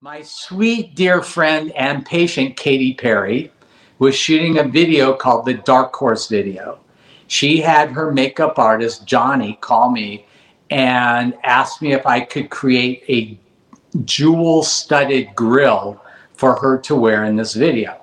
My 0.00 0.22
sweet 0.22 0.94
dear 0.94 1.22
friend 1.22 1.72
and 1.72 2.06
patient, 2.06 2.56
Katy 2.56 2.94
Perry, 2.94 3.50
was 3.98 4.14
shooting 4.14 4.56
a 4.56 4.62
video 4.62 5.12
called 5.12 5.44
the 5.44 5.54
Dark 5.54 5.92
Horse 5.92 6.28
video. 6.28 6.78
She 7.26 7.60
had 7.60 7.90
her 7.90 8.12
makeup 8.12 8.60
artist, 8.60 9.06
Johnny, 9.06 9.58
call 9.60 9.90
me 9.90 10.24
and 10.70 11.34
asked 11.42 11.82
me 11.82 11.94
if 11.94 12.06
I 12.06 12.20
could 12.20 12.48
create 12.48 13.02
a 13.08 13.36
jewel 14.04 14.62
studded 14.62 15.34
grill 15.34 16.00
for 16.34 16.54
her 16.60 16.78
to 16.78 16.94
wear 16.94 17.24
in 17.24 17.34
this 17.34 17.54
video. 17.54 18.00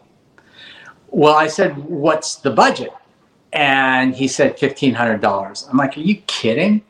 Well, 1.08 1.36
I 1.36 1.48
said, 1.48 1.78
What's 1.78 2.36
the 2.36 2.52
budget? 2.52 2.92
And 3.54 4.14
he 4.14 4.28
said 4.28 4.58
$1,500. 4.58 5.70
I'm 5.70 5.78
like, 5.78 5.96
Are 5.96 6.02
you 6.02 6.18
kidding? 6.28 6.84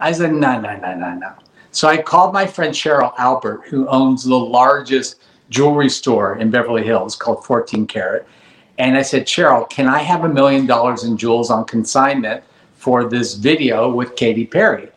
I 0.00 0.12
said, 0.12 0.32
No, 0.32 0.58
no, 0.58 0.74
no, 0.78 0.94
no, 0.94 1.12
no. 1.16 1.34
So 1.72 1.88
I 1.88 2.02
called 2.02 2.34
my 2.34 2.46
friend 2.46 2.74
Cheryl 2.74 3.14
Albert, 3.18 3.62
who 3.66 3.88
owns 3.88 4.24
the 4.24 4.36
largest 4.36 5.20
jewelry 5.48 5.88
store 5.88 6.36
in 6.36 6.50
Beverly 6.50 6.84
Hills 6.84 7.16
called 7.16 7.46
14 7.46 7.86
Carat. 7.86 8.28
And 8.78 8.96
I 8.96 9.00
said, 9.00 9.26
Cheryl, 9.26 9.68
can 9.70 9.88
I 9.88 9.98
have 9.98 10.24
a 10.24 10.28
million 10.28 10.66
dollars 10.66 11.04
in 11.04 11.16
jewels 11.16 11.50
on 11.50 11.64
consignment 11.64 12.44
for 12.74 13.08
this 13.08 13.34
video 13.34 13.90
with 13.90 14.16
Katy 14.16 14.46
Perry? 14.46 14.90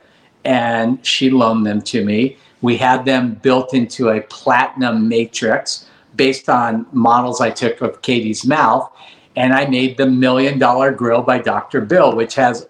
And 0.44 1.04
she 1.06 1.30
loaned 1.30 1.66
them 1.66 1.82
to 1.84 2.04
me. 2.04 2.38
We 2.62 2.76
had 2.76 3.06
them 3.06 3.36
built 3.36 3.74
into 3.74 4.10
a 4.10 4.22
platinum 4.22 5.08
matrix 5.08 5.88
based 6.18 6.50
on 6.50 6.86
models 6.92 7.40
I 7.40 7.52
took 7.52 7.82
of 7.82 8.02
Katy's 8.02 8.46
mouth. 8.46 8.92
And 9.38 9.54
I 9.54 9.66
made 9.66 9.96
the 9.96 10.08
million 10.08 10.60
dollar 10.60 10.92
grill 10.92 11.22
by 11.22 11.40
Dr. 11.40 11.82
Bill, 11.82 12.16
which 12.16 12.36
has 12.36 12.68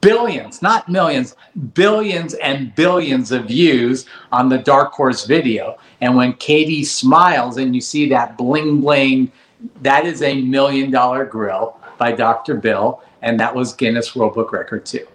billions, 0.00 0.62
not 0.62 0.88
millions, 0.88 1.36
billions 1.74 2.34
and 2.34 2.74
billions 2.74 3.32
of 3.32 3.46
views 3.46 4.06
on 4.32 4.48
the 4.48 4.58
Dark 4.58 4.92
Horse 4.92 5.24
video. 5.26 5.78
And 6.00 6.16
when 6.16 6.32
Katy 6.34 6.84
smiles 6.84 7.56
and 7.56 7.74
you 7.74 7.80
see 7.80 8.08
that 8.08 8.36
bling 8.36 8.80
bling, 8.80 9.30
that 9.82 10.06
is 10.06 10.22
a 10.22 10.40
million 10.42 10.90
dollar 10.90 11.24
grill 11.24 11.78
by 11.98 12.12
Dr. 12.12 12.54
Bill. 12.54 13.02
And 13.22 13.38
that 13.38 13.54
was 13.54 13.74
Guinness 13.74 14.16
World 14.16 14.34
Book 14.34 14.52
Record 14.52 14.86
too. 14.86 15.06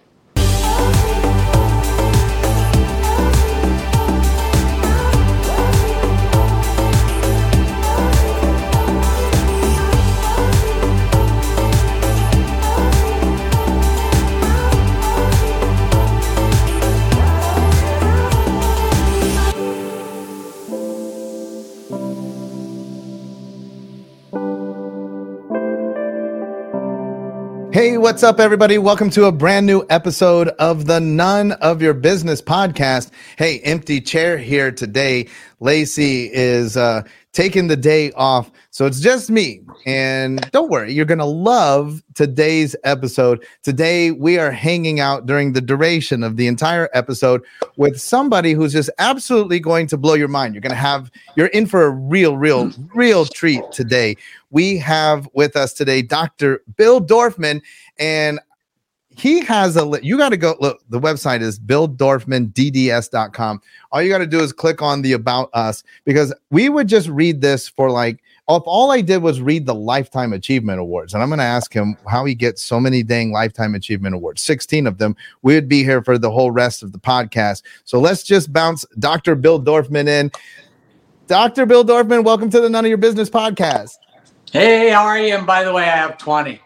Hey, 27.86 27.98
what's 27.98 28.24
up, 28.24 28.40
everybody? 28.40 28.78
Welcome 28.78 29.10
to 29.10 29.26
a 29.26 29.32
brand 29.32 29.64
new 29.64 29.86
episode 29.88 30.48
of 30.48 30.86
the 30.86 30.98
None 30.98 31.52
of 31.52 31.80
Your 31.80 31.94
Business 31.94 32.42
podcast. 32.42 33.12
Hey, 33.38 33.60
empty 33.60 34.00
chair 34.00 34.38
here 34.38 34.72
today. 34.72 35.28
Lacey 35.60 36.28
is 36.32 36.76
uh, 36.76 37.04
taking 37.36 37.66
the 37.66 37.76
day 37.76 38.10
off. 38.12 38.50
So 38.70 38.86
it's 38.86 38.98
just 38.98 39.30
me. 39.30 39.60
And 39.84 40.40
don't 40.52 40.70
worry, 40.70 40.94
you're 40.94 41.04
going 41.04 41.18
to 41.18 41.26
love 41.26 42.02
today's 42.14 42.74
episode. 42.82 43.44
Today, 43.62 44.10
we 44.10 44.38
are 44.38 44.50
hanging 44.50 45.00
out 45.00 45.26
during 45.26 45.52
the 45.52 45.60
duration 45.60 46.22
of 46.22 46.38
the 46.38 46.46
entire 46.46 46.88
episode 46.94 47.44
with 47.76 48.00
somebody 48.00 48.54
who's 48.54 48.72
just 48.72 48.88
absolutely 48.98 49.60
going 49.60 49.86
to 49.88 49.98
blow 49.98 50.14
your 50.14 50.28
mind. 50.28 50.54
You're 50.54 50.62
going 50.62 50.70
to 50.70 50.76
have, 50.76 51.10
you're 51.36 51.48
in 51.48 51.66
for 51.66 51.84
a 51.84 51.90
real, 51.90 52.38
real, 52.38 52.72
real 52.94 53.26
treat 53.26 53.70
today. 53.70 54.16
We 54.50 54.78
have 54.78 55.28
with 55.34 55.56
us 55.56 55.74
today 55.74 56.00
Dr. 56.00 56.62
Bill 56.76 57.02
Dorfman. 57.02 57.60
And 57.98 58.40
he 59.16 59.44
has 59.44 59.76
a 59.76 59.98
you 60.02 60.18
got 60.18 60.28
to 60.28 60.36
go 60.36 60.54
look 60.60 60.80
the 60.90 61.00
website 61.00 61.40
is 61.40 61.58
billdorfmandds.com 61.58 63.62
all 63.90 64.02
you 64.02 64.10
got 64.10 64.18
to 64.18 64.26
do 64.26 64.40
is 64.40 64.52
click 64.52 64.82
on 64.82 65.00
the 65.02 65.14
about 65.14 65.48
us 65.54 65.82
because 66.04 66.32
we 66.50 66.68
would 66.68 66.86
just 66.86 67.08
read 67.08 67.40
this 67.40 67.68
for 67.68 67.90
like 67.90 68.22
if 68.48 68.62
all 68.66 68.92
i 68.92 69.00
did 69.00 69.22
was 69.22 69.40
read 69.40 69.66
the 69.66 69.74
lifetime 69.74 70.32
achievement 70.32 70.78
awards 70.78 71.14
and 71.14 71.22
i'm 71.22 71.30
going 71.30 71.38
to 71.38 71.44
ask 71.44 71.72
him 71.72 71.96
how 72.06 72.24
he 72.24 72.34
gets 72.34 72.62
so 72.62 72.78
many 72.78 73.02
dang 73.02 73.32
lifetime 73.32 73.74
achievement 73.74 74.14
awards 74.14 74.42
16 74.42 74.86
of 74.86 74.98
them. 74.98 75.16
We 75.42 75.54
would 75.54 75.68
be 75.68 75.82
here 75.82 76.02
for 76.02 76.18
the 76.18 76.30
whole 76.30 76.50
rest 76.50 76.82
of 76.82 76.92
the 76.92 76.98
podcast. 76.98 77.62
So 77.84 77.98
let's 77.98 78.22
just 78.22 78.52
bounce 78.52 78.84
dr 78.98 79.34
bill 79.36 79.60
dorfman 79.60 80.08
in. 80.08 80.30
Dr 81.26 81.66
bill 81.66 81.84
dorfman 81.84 82.24
welcome 82.24 82.50
to 82.50 82.60
the 82.60 82.68
none 82.68 82.84
of 82.84 82.88
your 82.88 82.98
business 82.98 83.30
podcast. 83.30 83.96
Hey 84.52 84.90
how 84.90 85.04
are 85.04 85.18
you? 85.18 85.34
And 85.34 85.46
by 85.46 85.64
the 85.64 85.72
way 85.72 85.84
i 85.84 85.96
have 85.96 86.18
20 86.18 86.60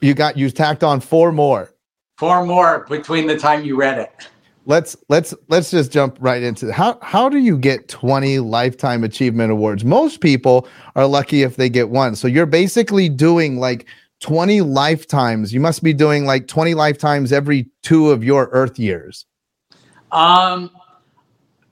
you 0.00 0.14
got 0.14 0.36
you 0.36 0.50
tacked 0.50 0.82
on 0.84 1.00
four 1.00 1.32
more. 1.32 1.72
Four 2.18 2.44
more 2.44 2.86
between 2.88 3.26
the 3.26 3.38
time 3.38 3.64
you 3.64 3.76
read 3.76 3.98
it. 3.98 4.28
Let's 4.66 4.96
let's 5.08 5.34
let's 5.48 5.70
just 5.70 5.90
jump 5.90 6.16
right 6.20 6.42
into 6.42 6.68
it. 6.68 6.72
how 6.72 6.98
how 7.02 7.28
do 7.28 7.38
you 7.38 7.56
get 7.56 7.88
20 7.88 8.40
lifetime 8.40 9.04
achievement 9.04 9.50
awards? 9.50 9.84
Most 9.84 10.20
people 10.20 10.68
are 10.96 11.06
lucky 11.06 11.42
if 11.42 11.56
they 11.56 11.68
get 11.68 11.88
one. 11.88 12.14
So 12.14 12.28
you're 12.28 12.46
basically 12.46 13.08
doing 13.08 13.58
like 13.58 13.86
20 14.20 14.60
lifetimes. 14.60 15.54
You 15.54 15.60
must 15.60 15.82
be 15.82 15.94
doing 15.94 16.26
like 16.26 16.46
20 16.46 16.74
lifetimes 16.74 17.32
every 17.32 17.70
two 17.82 18.10
of 18.10 18.22
your 18.22 18.48
earth 18.52 18.78
years. 18.78 19.24
Um 20.12 20.70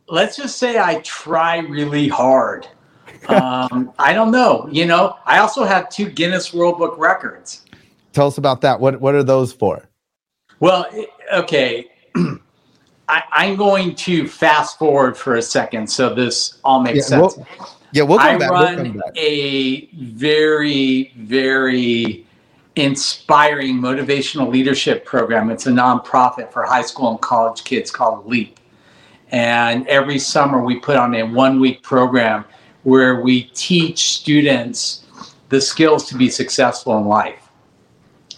let's 0.08 0.36
just 0.36 0.58
say 0.58 0.78
I 0.78 1.00
try 1.02 1.58
really 1.58 2.08
hard. 2.08 2.66
um, 3.28 3.92
I 3.98 4.12
don't 4.12 4.30
know. 4.30 4.68
You 4.70 4.86
know, 4.86 5.16
I 5.26 5.38
also 5.38 5.64
have 5.64 5.88
two 5.90 6.08
Guinness 6.08 6.54
World 6.54 6.78
Book 6.78 6.96
records. 6.98 7.66
Tell 8.18 8.26
us 8.26 8.36
about 8.36 8.62
that. 8.62 8.80
What 8.80 9.00
what 9.00 9.14
are 9.14 9.22
those 9.22 9.52
for? 9.52 9.88
Well, 10.58 10.86
okay. 11.32 11.88
I, 13.08 13.22
am 13.46 13.54
going 13.54 13.94
to 13.94 14.26
fast 14.26 14.76
forward 14.76 15.16
for 15.16 15.36
a 15.36 15.42
second 15.42 15.86
so 15.86 16.12
this 16.12 16.58
all 16.64 16.80
makes 16.80 16.96
yeah, 16.96 17.20
sense. 17.20 17.36
We'll, 17.36 17.46
yeah, 17.92 18.02
we'll 18.02 18.18
I 18.18 18.36
back. 18.36 18.50
run 18.50 18.94
we'll 18.94 19.02
a 19.14 19.86
very, 19.94 21.12
very 21.16 22.26
inspiring 22.74 23.76
motivational 23.76 24.50
leadership 24.50 25.04
program. 25.04 25.48
It's 25.50 25.68
a 25.68 25.70
nonprofit 25.70 26.52
for 26.52 26.64
high 26.64 26.82
school 26.82 27.12
and 27.12 27.20
college 27.20 27.62
kids 27.62 27.92
called 27.92 28.26
LEAP. 28.26 28.58
And 29.30 29.86
every 29.86 30.18
summer 30.18 30.60
we 30.60 30.80
put 30.80 30.96
on 30.96 31.14
a 31.14 31.22
one 31.22 31.60
week 31.60 31.84
program 31.84 32.44
where 32.82 33.20
we 33.20 33.44
teach 33.54 34.10
students 34.10 35.04
the 35.50 35.60
skills 35.60 36.08
to 36.08 36.16
be 36.16 36.28
successful 36.28 36.98
in 36.98 37.04
life. 37.04 37.37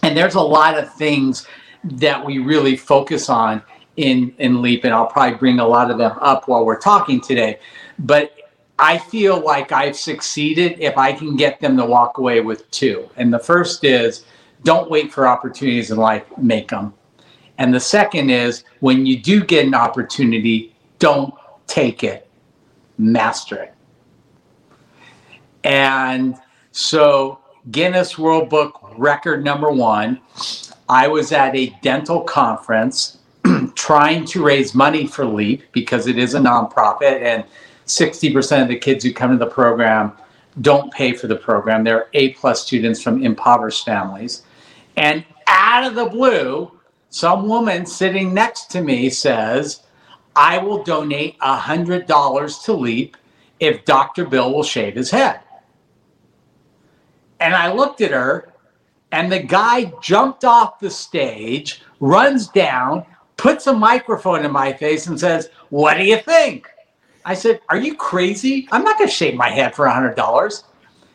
And 0.03 0.17
there's 0.17 0.35
a 0.35 0.41
lot 0.41 0.77
of 0.77 0.93
things 0.93 1.47
that 1.83 2.23
we 2.25 2.39
really 2.39 2.75
focus 2.75 3.29
on 3.29 3.61
in 3.97 4.33
in 4.39 4.61
Leap, 4.61 4.83
and 4.83 4.93
I'll 4.93 5.07
probably 5.07 5.37
bring 5.37 5.59
a 5.59 5.67
lot 5.67 5.91
of 5.91 5.97
them 5.97 6.17
up 6.21 6.47
while 6.47 6.65
we're 6.65 6.79
talking 6.79 7.21
today. 7.21 7.59
But 7.99 8.33
I 8.79 8.97
feel 8.97 9.39
like 9.39 9.71
I've 9.71 9.95
succeeded 9.95 10.79
if 10.79 10.97
I 10.97 11.13
can 11.13 11.35
get 11.35 11.59
them 11.59 11.77
to 11.77 11.85
walk 11.85 12.17
away 12.17 12.41
with 12.41 12.69
two. 12.71 13.09
And 13.15 13.31
the 13.31 13.39
first 13.39 13.83
is 13.83 14.25
don't 14.63 14.89
wait 14.89 15.11
for 15.11 15.27
opportunities 15.27 15.91
in 15.91 15.97
life, 15.97 16.23
make 16.37 16.69
them. 16.69 16.93
And 17.57 17.73
the 17.73 17.79
second 17.79 18.31
is 18.31 18.63
when 18.79 19.05
you 19.05 19.19
do 19.19 19.43
get 19.43 19.65
an 19.65 19.75
opportunity, 19.75 20.73
don't 20.97 21.33
take 21.67 22.03
it, 22.03 22.27
master 22.97 23.55
it. 23.55 23.73
And 25.63 26.35
so 26.71 27.40
Guinness 27.69 28.17
World 28.17 28.49
Book 28.49 28.79
record 28.97 29.43
number 29.43 29.69
one. 29.69 30.19
I 30.89 31.07
was 31.07 31.31
at 31.31 31.55
a 31.55 31.67
dental 31.83 32.21
conference 32.21 33.19
trying 33.75 34.25
to 34.25 34.43
raise 34.43 34.73
money 34.73 35.05
for 35.05 35.25
LEAP 35.25 35.71
because 35.71 36.07
it 36.07 36.17
is 36.17 36.33
a 36.33 36.39
nonprofit 36.39 37.21
and 37.21 37.45
60% 37.85 38.63
of 38.63 38.67
the 38.67 38.77
kids 38.77 39.03
who 39.03 39.13
come 39.13 39.31
to 39.31 39.37
the 39.37 39.49
program 39.49 40.13
don't 40.61 40.91
pay 40.91 41.13
for 41.13 41.27
the 41.27 41.35
program. 41.35 41.83
They're 41.83 42.07
A 42.13 42.33
plus 42.33 42.65
students 42.65 43.01
from 43.01 43.23
impoverished 43.23 43.85
families. 43.85 44.41
And 44.97 45.23
out 45.47 45.85
of 45.85 45.95
the 45.95 46.05
blue, 46.05 46.71
some 47.09 47.47
woman 47.47 47.85
sitting 47.85 48.33
next 48.33 48.71
to 48.71 48.81
me 48.81 49.09
says, 49.09 49.83
I 50.35 50.57
will 50.57 50.83
donate 50.83 51.37
$100 51.39 52.63
to 52.63 52.73
LEAP 52.73 53.17
if 53.59 53.85
Dr. 53.85 54.25
Bill 54.25 54.53
will 54.53 54.63
shave 54.63 54.95
his 54.95 55.11
head. 55.11 55.41
And 57.41 57.55
I 57.55 57.73
looked 57.73 58.01
at 58.01 58.11
her, 58.11 58.53
and 59.11 59.31
the 59.31 59.39
guy 59.39 59.91
jumped 60.01 60.45
off 60.45 60.79
the 60.79 60.91
stage, 60.91 61.81
runs 61.99 62.47
down, 62.47 63.03
puts 63.35 63.65
a 63.67 63.73
microphone 63.73 64.45
in 64.45 64.51
my 64.51 64.71
face, 64.71 65.07
and 65.07 65.19
says, 65.19 65.49
What 65.69 65.97
do 65.97 66.03
you 66.03 66.17
think? 66.17 66.67
I 67.25 67.33
said, 67.33 67.59
Are 67.69 67.77
you 67.77 67.95
crazy? 67.95 68.69
I'm 68.71 68.83
not 68.83 68.97
going 68.99 69.09
to 69.09 69.13
shave 69.15 69.33
my 69.33 69.49
head 69.49 69.75
for 69.75 69.87
$100. 69.87 70.63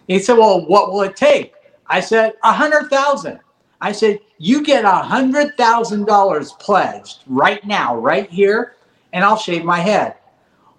He 0.09 0.19
said, 0.19 0.37
Well, 0.37 0.67
what 0.67 0.93
will 0.93 1.03
it 1.03 1.17
take? 1.17 1.55
I 1.87 2.01
said, 2.01 2.35
a 2.43 2.53
100000 2.53 3.39
I 3.81 3.93
said, 3.93 4.19
You 4.39 4.65
get 4.65 4.85
a 4.85 4.89
$100,000 4.89 6.59
pledged 6.59 7.23
right 7.29 7.65
now, 7.65 7.97
right 7.97 8.29
here, 8.29 8.75
and 9.13 9.25
I'll 9.25 9.37
shave 9.37 9.65
my 9.65 9.79
head. 9.79 10.17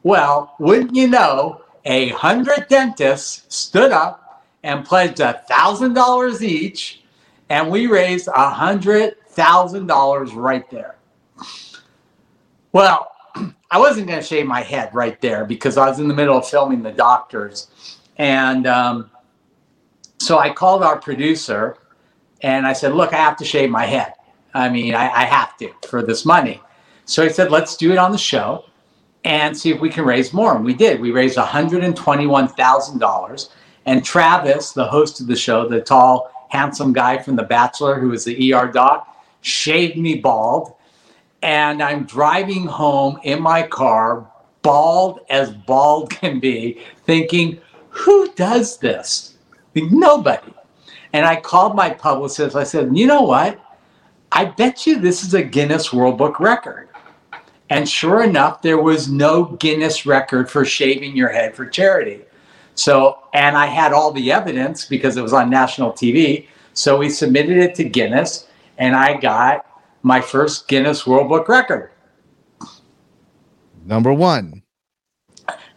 Well, 0.03 0.55
wouldn't 0.59 0.93
you 0.93 1.07
know, 1.07 1.61
a 1.85 2.09
hundred 2.09 2.67
dentists 2.67 3.43
stood 3.55 3.93
up 3.93 4.26
and 4.67 4.85
pledged 4.85 5.21
a 5.21 5.41
thousand 5.47 5.93
dollars 5.93 6.43
each, 6.43 7.01
and 7.49 7.71
we 7.71 7.87
raised 7.87 8.27
a 8.27 8.49
hundred 8.49 9.15
thousand 9.29 9.87
dollars 9.87 10.33
right 10.33 10.69
there. 10.69 10.97
Well, 12.73 13.09
I 13.71 13.79
wasn't 13.79 14.07
going 14.07 14.19
to 14.19 14.25
shave 14.25 14.45
my 14.45 14.61
head 14.61 14.93
right 14.93 15.19
there 15.21 15.45
because 15.45 15.77
I 15.77 15.87
was 15.87 15.99
in 15.99 16.09
the 16.09 16.13
middle 16.13 16.37
of 16.37 16.45
filming 16.45 16.83
the 16.83 16.91
doctors, 16.91 17.69
and 18.17 18.67
um, 18.67 19.09
so 20.17 20.37
I 20.37 20.51
called 20.51 20.83
our 20.83 20.99
producer, 20.99 21.77
and 22.41 22.67
I 22.67 22.73
said, 22.73 22.93
"Look, 22.93 23.13
I 23.13 23.17
have 23.17 23.37
to 23.37 23.45
shave 23.45 23.69
my 23.69 23.85
head. 23.85 24.13
I 24.53 24.67
mean, 24.67 24.95
I, 24.95 25.09
I 25.09 25.23
have 25.23 25.55
to 25.59 25.71
for 25.87 26.03
this 26.03 26.25
money." 26.25 26.61
So 27.05 27.23
he 27.23 27.29
said, 27.29 27.51
"Let's 27.51 27.77
do 27.77 27.93
it 27.93 27.97
on 27.97 28.11
the 28.11 28.17
show." 28.17 28.65
and 29.23 29.57
see 29.57 29.71
if 29.71 29.81
we 29.81 29.89
can 29.89 30.05
raise 30.05 30.31
more. 30.31 30.55
And 30.55 30.63
we 30.63 30.73
did. 30.73 31.01
We 31.01 31.11
raised 31.11 31.37
$121,000. 31.37 33.49
And 33.87 34.03
Travis, 34.03 34.73
the 34.73 34.85
host 34.85 35.21
of 35.21 35.27
the 35.27 35.35
show, 35.37 35.67
the 35.67 35.79
tall, 35.79 36.29
handsome 36.49 36.91
guy 36.91 37.17
from 37.19 37.37
The 37.37 37.43
Bachelor, 37.43 37.97
who 37.99 38.09
was 38.09 38.25
the 38.25 38.53
ER 38.53 38.67
doc, 38.67 39.07
shaved 39.39 39.97
me 39.97 40.15
bald. 40.15 40.73
And 41.41 41.81
I'm 41.81 42.03
driving 42.03 42.65
home 42.65 43.17
in 43.23 43.41
my 43.41 43.63
car, 43.63 44.29
bald 44.61 45.21
as 45.29 45.51
bald 45.51 46.09
can 46.11 46.41
be, 46.41 46.81
thinking, 47.05 47.61
who 47.89 48.29
does 48.33 48.77
this? 48.77 49.37
Nobody. 49.73 50.53
And 51.13 51.25
I 51.25 51.39
called 51.39 51.73
my 51.73 51.89
publicist. 51.89 52.57
I 52.57 52.63
said, 52.65 52.95
you 52.95 53.07
know 53.07 53.21
what? 53.21 53.57
I 54.33 54.45
bet 54.45 54.85
you 54.85 54.99
this 54.99 55.23
is 55.23 55.33
a 55.33 55.41
Guinness 55.41 55.93
World 55.93 56.17
Book 56.17 56.41
record. 56.41 56.89
And 57.69 57.87
sure 57.87 58.21
enough, 58.23 58.61
there 58.61 58.81
was 58.81 59.09
no 59.09 59.45
Guinness 59.45 60.05
record 60.05 60.51
for 60.51 60.65
shaving 60.65 61.15
your 61.15 61.29
head 61.29 61.55
for 61.55 61.65
charity. 61.65 62.21
So, 62.77 63.23
and 63.33 63.57
I 63.57 63.65
had 63.65 63.91
all 63.91 64.11
the 64.11 64.31
evidence 64.31 64.85
because 64.85 65.17
it 65.17 65.21
was 65.21 65.33
on 65.33 65.49
national 65.49 65.93
TV. 65.93 66.47
So 66.73 66.95
we 66.95 67.09
submitted 67.09 67.57
it 67.57 67.73
to 67.75 67.83
Guinness, 67.83 68.47
and 68.77 68.95
I 68.95 69.19
got 69.19 69.65
my 70.03 70.21
first 70.21 70.67
Guinness 70.67 71.07
World 71.07 71.27
Book 71.27 71.49
record. 71.49 71.89
Number 73.83 74.13
one. 74.13 74.61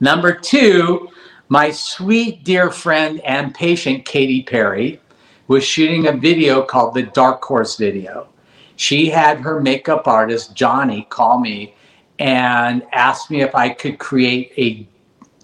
Number 0.00 0.35
two, 0.35 1.08
my 1.49 1.70
sweet 1.70 2.44
dear 2.44 2.70
friend 2.70 3.20
and 3.20 3.55
patient, 3.55 4.05
Katy 4.05 4.43
Perry, 4.43 5.00
was 5.49 5.64
shooting 5.64 6.06
a 6.06 6.12
video 6.12 6.62
called 6.62 6.93
the 6.93 7.05
Dark 7.05 7.43
Horse 7.43 7.76
video. 7.76 8.29
She 8.76 9.08
had 9.08 9.38
her 9.38 9.58
makeup 9.58 10.06
artist, 10.06 10.55
Johnny, 10.55 11.06
call 11.08 11.41
me 11.41 11.75
and 12.19 12.82
asked 12.93 13.31
me 13.31 13.41
if 13.41 13.55
I 13.55 13.70
could 13.70 13.99
create 13.99 14.53
a 14.58 14.87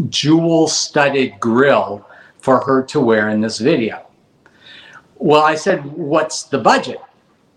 jewel 0.09 0.69
studded 0.69 1.39
grill 1.41 2.07
for 2.39 2.61
her 2.61 2.83
to 2.85 3.01
wear 3.01 3.29
in 3.29 3.41
this 3.41 3.59
video. 3.59 4.07
Well, 5.17 5.43
I 5.43 5.55
said, 5.55 5.85
What's 5.85 6.45
the 6.45 6.59
budget? 6.59 7.01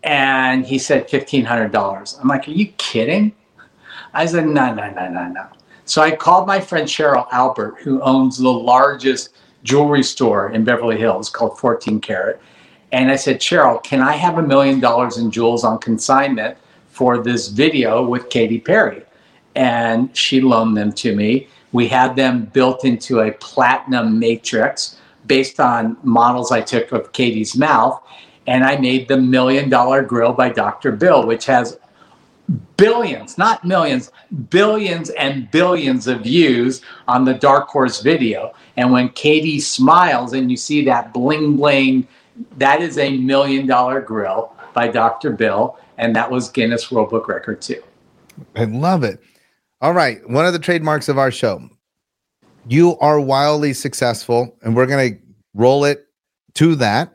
And 0.04 0.66
he 0.66 0.80
said 0.80 1.10
$1,500. 1.10 2.22
I'm 2.22 2.28
like, 2.28 2.48
Are 2.48 2.52
you 2.52 2.68
kidding? 2.78 3.34
I 4.14 4.26
said, 4.26 4.48
No, 4.48 4.74
no, 4.74 4.90
no, 4.92 5.10
no, 5.10 5.28
no. 5.28 5.48
So 5.86 6.02
I 6.02 6.16
called 6.16 6.48
my 6.48 6.60
friend 6.60 6.88
Cheryl 6.88 7.28
Albert, 7.32 7.78
who 7.82 8.02
owns 8.02 8.38
the 8.38 8.50
largest 8.50 9.36
jewelry 9.64 10.04
store 10.04 10.52
in 10.52 10.64
Beverly 10.64 10.98
Hills 10.98 11.30
called 11.30 11.60
14 11.60 12.00
Carat. 12.00 12.42
And 12.92 13.12
I 13.12 13.16
said, 13.16 13.40
Cheryl, 13.40 13.84
can 13.84 14.02
I 14.02 14.14
have 14.14 14.38
a 14.38 14.42
million 14.42 14.80
dollars 14.80 15.18
in 15.18 15.32
jewels 15.32 15.64
on 15.64 15.80
consignment 15.80 16.58
for 16.88 17.22
this 17.22 17.50
video 17.50 18.06
with 18.06 18.30
Katy 18.30 18.60
Perry? 18.60 19.04
and 19.56 20.16
she 20.16 20.42
loaned 20.42 20.78
them 20.78 20.92
to 20.94 21.16
me. 21.16 21.48
We 21.72 21.88
had 21.88 22.16
them 22.16 22.46
built 22.46 22.86
into 22.86 23.22
a 23.22 23.32
platinum 23.34 24.20
matrix 24.20 24.98
based 25.28 25.60
on 25.60 25.98
models 26.04 26.52
I 26.52 26.62
took 26.62 26.92
of 26.92 27.12
Katy's 27.12 27.56
mouth. 27.56 28.02
And 28.48 28.64
I 28.64 28.78
made 28.78 29.08
the 29.08 29.18
Million 29.18 29.70
Dollar 29.70 30.02
Grill 30.02 30.34
by 30.34 30.50
Dr. 30.50 30.92
Bill, 30.92 31.28
which 31.28 31.46
has 31.46 31.78
billions, 32.78 33.38
not 33.38 33.64
millions, 33.64 34.12
billions 34.50 35.10
and 35.12 35.50
billions 35.52 36.08
of 36.08 36.22
views 36.22 36.82
on 37.08 37.26
the 37.26 37.34
Dark 37.34 37.68
Horse 37.68 38.02
video. 38.02 38.54
And 38.78 38.92
when 38.92 39.10
Katie 39.10 39.60
smiles 39.60 40.34
and 40.34 40.50
you 40.50 40.58
see 40.58 40.84
that 40.86 41.14
bling 41.14 41.58
bling, 41.58 42.08
that 42.58 42.82
is 42.82 42.98
a 42.98 43.18
million 43.18 43.68
dollar 43.68 44.02
grill 44.02 44.54
by 44.74 44.88
Dr. 44.88 45.32
Bill. 45.32 45.78
And 45.98 46.16
that 46.16 46.32
was 46.32 46.50
Guinness 46.50 46.90
World 46.92 47.10
Book 47.10 47.28
record 47.28 47.62
too. 47.62 47.84
I 48.56 48.64
love 48.64 49.04
it. 49.04 49.22
All 49.82 49.94
right. 49.94 50.28
One 50.30 50.46
of 50.46 50.54
the 50.54 50.60
trademarks 50.60 51.08
of 51.10 51.18
our 51.18 51.32
show. 51.32 51.70
You 52.68 52.98
are 53.00 53.20
wildly 53.20 53.74
successful, 53.74 54.58
and 54.62 54.76
we're 54.76 54.86
going 54.86 55.14
to 55.14 55.20
roll 55.54 55.86
it 55.86 56.06
to 56.56 56.76
that. 56.76 57.14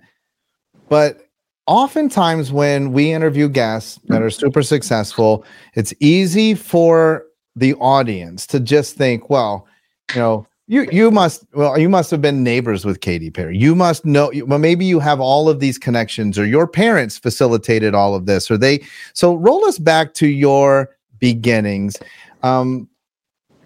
But 0.89 1.29
oftentimes, 1.67 2.51
when 2.53 2.93
we 2.93 3.13
interview 3.13 3.49
guests 3.49 4.01
that 4.07 4.23
are 4.23 4.31
super 4.31 4.63
successful, 4.63 5.45
it's 5.75 5.93
easy 6.01 6.55
for 6.55 7.27
the 7.55 7.75
audience 7.75 8.47
to 8.49 8.61
just 8.61 8.97
think, 8.97 9.31
well, 9.31 9.67
you 10.15 10.21
know, 10.21 10.47
you 10.67 10.89
you 10.91 11.11
must 11.11 11.45
well 11.53 11.79
you 11.79 11.91
must 11.91 12.11
have 12.11 12.23
been 12.23 12.43
neighbors 12.43 12.87
with 12.87 13.03
Katy 13.03 13.31
Perry. 13.31 13.57
You 13.57 13.75
must 13.75 14.07
know 14.07 14.33
well 14.47 14.59
maybe 14.59 14.87
you 14.87 14.99
have 14.99 15.21
all 15.21 15.49
of 15.49 15.61
these 15.61 15.77
connections 15.77 16.39
or 16.39 16.47
your 16.47 16.67
parents 16.67 17.19
facilitated 17.19 17.95
all 17.95 18.15
of 18.15 18.25
this 18.25 18.51
or 18.51 18.57
they 18.57 18.83
so 19.13 19.35
roll 19.35 19.65
us 19.67 19.79
back 19.79 20.15
to 20.15 20.27
your 20.27 20.89
beginnings 21.19 21.99
um, 22.45 22.89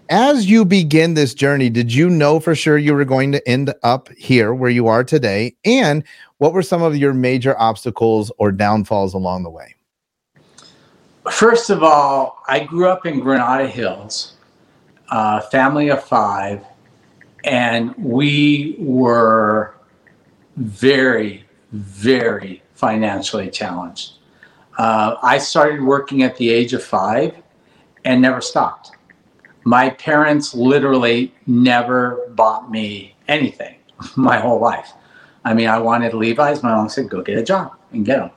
as 0.09 0.49
you 0.49 0.63
begin 0.63 1.13
this 1.13 1.33
journey, 1.33 1.69
did 1.69 1.93
you 1.93 2.09
know 2.09 2.39
for 2.39 2.55
sure 2.55 2.77
you 2.77 2.95
were 2.95 3.05
going 3.05 3.33
to 3.33 3.47
end 3.47 3.73
up 3.83 4.09
here 4.17 4.53
where 4.53 4.69
you 4.69 4.87
are 4.87 5.03
today? 5.03 5.55
And 5.65 6.03
what 6.37 6.53
were 6.53 6.63
some 6.63 6.81
of 6.81 6.95
your 6.95 7.13
major 7.13 7.59
obstacles 7.59 8.31
or 8.37 8.53
downfalls 8.53 9.13
along 9.13 9.43
the 9.43 9.49
way? 9.49 9.75
First 11.29 11.69
of 11.69 11.83
all, 11.83 12.41
I 12.47 12.61
grew 12.61 12.87
up 12.87 13.05
in 13.05 13.19
Granada 13.19 13.67
Hills, 13.67 14.37
uh, 15.09 15.41
family 15.41 15.89
of 15.89 16.01
five, 16.01 16.63
and 17.43 17.93
we 17.97 18.77
were 18.79 19.75
very, 20.55 21.43
very 21.73 22.63
financially 22.75 23.49
challenged. 23.49 24.13
Uh, 24.77 25.17
I 25.21 25.37
started 25.37 25.81
working 25.81 26.23
at 26.23 26.37
the 26.37 26.49
age 26.49 26.73
of 26.73 26.81
five 26.81 27.35
and 28.05 28.21
never 28.21 28.41
stopped. 28.41 28.91
My 29.63 29.89
parents 29.91 30.53
literally 30.53 31.33
never 31.45 32.31
bought 32.35 32.71
me 32.71 33.15
anything 33.27 33.75
my 34.15 34.39
whole 34.39 34.59
life. 34.59 34.93
I 35.45 35.53
mean, 35.53 35.67
I 35.67 35.79
wanted 35.79 36.13
Levi's. 36.13 36.63
My 36.63 36.75
mom 36.75 36.89
said, 36.89 37.09
"Go 37.09 37.21
get 37.21 37.37
a 37.37 37.43
job 37.43 37.73
and 37.91 38.05
get 38.05 38.17
them." 38.17 38.31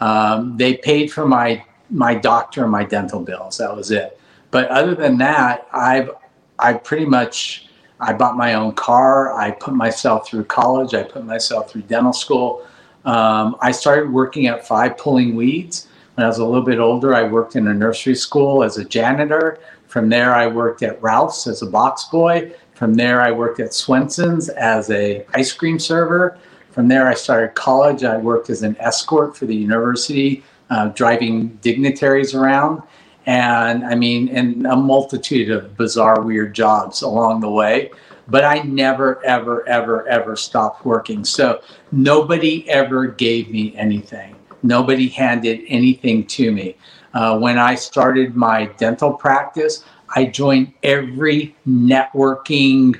Um, 0.00 0.56
they 0.56 0.76
paid 0.76 1.12
for 1.12 1.26
my 1.26 1.64
my 1.90 2.14
doctor 2.14 2.62
and 2.62 2.72
my 2.72 2.84
dental 2.84 3.20
bills. 3.20 3.58
That 3.58 3.74
was 3.74 3.90
it. 3.90 4.18
But 4.50 4.68
other 4.68 4.94
than 4.94 5.18
that, 5.18 5.66
I've 5.72 6.10
I 6.58 6.74
pretty 6.74 7.06
much 7.06 7.68
I 8.00 8.12
bought 8.12 8.36
my 8.36 8.54
own 8.54 8.72
car. 8.72 9.34
I 9.34 9.52
put 9.52 9.74
myself 9.74 10.28
through 10.28 10.44
college. 10.44 10.94
I 10.94 11.02
put 11.02 11.24
myself 11.24 11.70
through 11.70 11.82
dental 11.82 12.12
school. 12.12 12.66
Um, 13.04 13.56
I 13.60 13.72
started 13.72 14.12
working 14.12 14.46
at 14.46 14.66
Five 14.66 14.98
pulling 14.98 15.34
weeds. 15.34 15.88
When 16.14 16.24
I 16.24 16.28
was 16.28 16.38
a 16.38 16.44
little 16.44 16.64
bit 16.64 16.78
older, 16.78 17.14
I 17.14 17.22
worked 17.22 17.56
in 17.56 17.66
a 17.68 17.74
nursery 17.74 18.14
school 18.14 18.62
as 18.62 18.76
a 18.76 18.84
janitor. 18.84 19.58
From 19.86 20.10
there, 20.10 20.34
I 20.34 20.46
worked 20.46 20.82
at 20.82 21.02
Ralph's 21.02 21.46
as 21.46 21.62
a 21.62 21.66
box 21.66 22.04
boy. 22.04 22.52
From 22.74 22.94
there, 22.94 23.22
I 23.22 23.30
worked 23.30 23.60
at 23.60 23.72
Swenson's 23.72 24.50
as 24.50 24.90
a 24.90 25.24
ice 25.34 25.52
cream 25.52 25.78
server. 25.78 26.36
From 26.70 26.88
there, 26.88 27.06
I 27.06 27.14
started 27.14 27.54
college. 27.54 28.04
I 28.04 28.18
worked 28.18 28.50
as 28.50 28.62
an 28.62 28.76
escort 28.78 29.36
for 29.36 29.46
the 29.46 29.54
university, 29.54 30.42
uh, 30.68 30.88
driving 30.88 31.48
dignitaries 31.62 32.34
around. 32.34 32.82
And 33.24 33.84
I 33.84 33.94
mean, 33.94 34.28
and 34.28 34.66
a 34.66 34.76
multitude 34.76 35.50
of 35.50 35.76
bizarre, 35.76 36.20
weird 36.20 36.54
jobs 36.54 37.02
along 37.02 37.40
the 37.40 37.50
way. 37.50 37.90
But 38.28 38.44
I 38.44 38.60
never, 38.60 39.24
ever, 39.24 39.66
ever, 39.68 40.06
ever 40.08 40.36
stopped 40.36 40.84
working. 40.84 41.24
So 41.24 41.62
nobody 41.90 42.68
ever 42.68 43.06
gave 43.06 43.50
me 43.50 43.74
anything. 43.76 44.31
Nobody 44.62 45.08
handed 45.08 45.62
anything 45.68 46.26
to 46.26 46.52
me. 46.52 46.76
Uh, 47.14 47.38
when 47.38 47.58
I 47.58 47.74
started 47.74 48.36
my 48.36 48.66
dental 48.78 49.12
practice, 49.12 49.84
I 50.14 50.26
joined 50.26 50.72
every 50.82 51.54
networking 51.66 52.98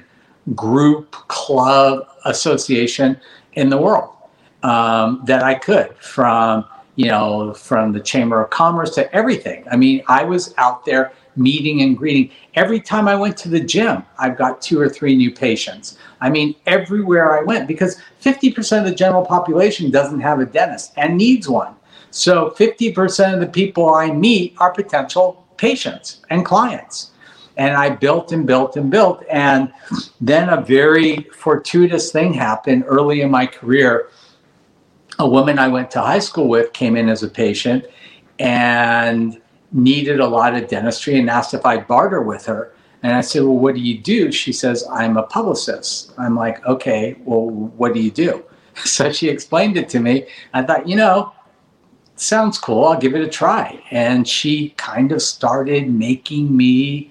group, 0.55 1.13
club, 1.29 2.09
association 2.25 3.21
in 3.55 3.69
the 3.69 3.79
world 3.79 4.15
um, 4.63 5.23
that 5.25 5.43
I 5.43 5.55
could, 5.55 5.97
from 5.99 6.65
you 6.97 7.07
know, 7.07 7.55
from 7.55 7.93
the 7.93 8.01
Chamber 8.01 8.43
of 8.43 8.51
Commerce 8.51 8.95
to 8.97 9.13
everything. 9.15 9.65
I 9.71 9.77
mean, 9.77 10.03
I 10.09 10.25
was 10.25 10.55
out 10.59 10.85
there 10.85 11.13
meeting 11.37 11.83
and 11.83 11.97
greeting. 11.97 12.31
Every 12.55 12.81
time 12.81 13.09
I 13.09 13.15
went 13.15 13.37
to 13.39 13.49
the 13.49 13.61
gym, 13.61 14.05
I've 14.19 14.37
got 14.37 14.61
two 14.61 14.81
or 14.81 14.89
three 14.89 15.17
new 15.17 15.31
patients. 15.31 15.99
I 16.21 16.31
mean, 16.31 16.55
everywhere 16.67 17.39
I 17.39 17.43
went, 17.43 17.67
because 17.69 18.01
50% 18.23 18.79
of 18.79 18.85
the 18.85 18.95
general 18.95 19.25
population 19.25 19.91
doesn't 19.91 20.21
have 20.21 20.41
a 20.41 20.47
dentist 20.47 20.93
and 20.97 21.17
needs 21.17 21.49
one. 21.49 21.75
So 22.11 22.51
50% 22.59 23.35
of 23.35 23.41
the 23.41 23.47
people 23.47 23.95
I 23.95 24.11
meet 24.11 24.55
are 24.59 24.73
potential 24.73 25.47
patients 25.57 26.21
and 26.31 26.45
clients. 26.45 27.11
And 27.57 27.77
I 27.77 27.91
built 27.91 28.33
and 28.33 28.47
built 28.47 28.77
and 28.77 28.91
built. 28.91 29.25
And 29.31 29.73
then 30.21 30.49
a 30.49 30.61
very 30.61 31.29
fortuitous 31.35 32.13
thing 32.13 32.33
happened 32.33 32.85
early 32.87 33.21
in 33.21 33.31
my 33.31 33.47
career. 33.47 34.09
A 35.19 35.29
woman 35.29 35.59
I 35.59 35.69
went 35.69 35.91
to 35.93 36.01
high 36.01 36.19
school 36.19 36.49
with 36.49 36.73
came 36.73 36.97
in 36.97 37.09
as 37.09 37.23
a 37.23 37.29
patient 37.29 37.85
and 38.39 39.42
needed 39.73 40.21
a 40.21 40.27
lot 40.27 40.55
of 40.55 40.69
dentistry 40.69 41.19
and 41.19 41.31
asked 41.31 41.55
if 41.55 41.65
I'd 41.65 41.87
barter 41.87 42.23
with 42.23 42.47
her. 42.47 42.73
And 43.03 43.15
I 43.15 43.21
said, 43.21 43.43
Well, 43.43 43.57
what 43.57 43.75
do 43.75 43.81
you 43.81 43.99
do? 43.99 44.31
She 44.31 44.53
says, 44.53 44.87
I'm 44.91 45.17
a 45.17 45.25
publicist. 45.25 46.13
I'm 46.19 46.37
like, 46.37 46.65
Okay, 46.67 47.17
well, 47.25 47.51
what 47.51 47.95
do 47.95 48.01
you 48.01 48.11
do? 48.11 48.45
So 48.85 49.13
she 49.13 49.29
explained 49.29 49.77
it 49.77 49.91
to 49.91 50.01
me. 50.01 50.27
I 50.55 50.63
thought, 50.63 50.89
you 50.89 50.97
know, 50.97 51.35
sounds 52.17 52.57
cool. 52.57 52.87
I'll 52.87 52.99
give 52.99 53.15
it 53.15 53.21
a 53.21 53.29
try. 53.29 53.83
And 53.91 54.27
she 54.27 54.71
kind 54.79 55.13
of 55.13 55.21
started 55.21 55.91
making 55.91 56.57
me 56.57 57.11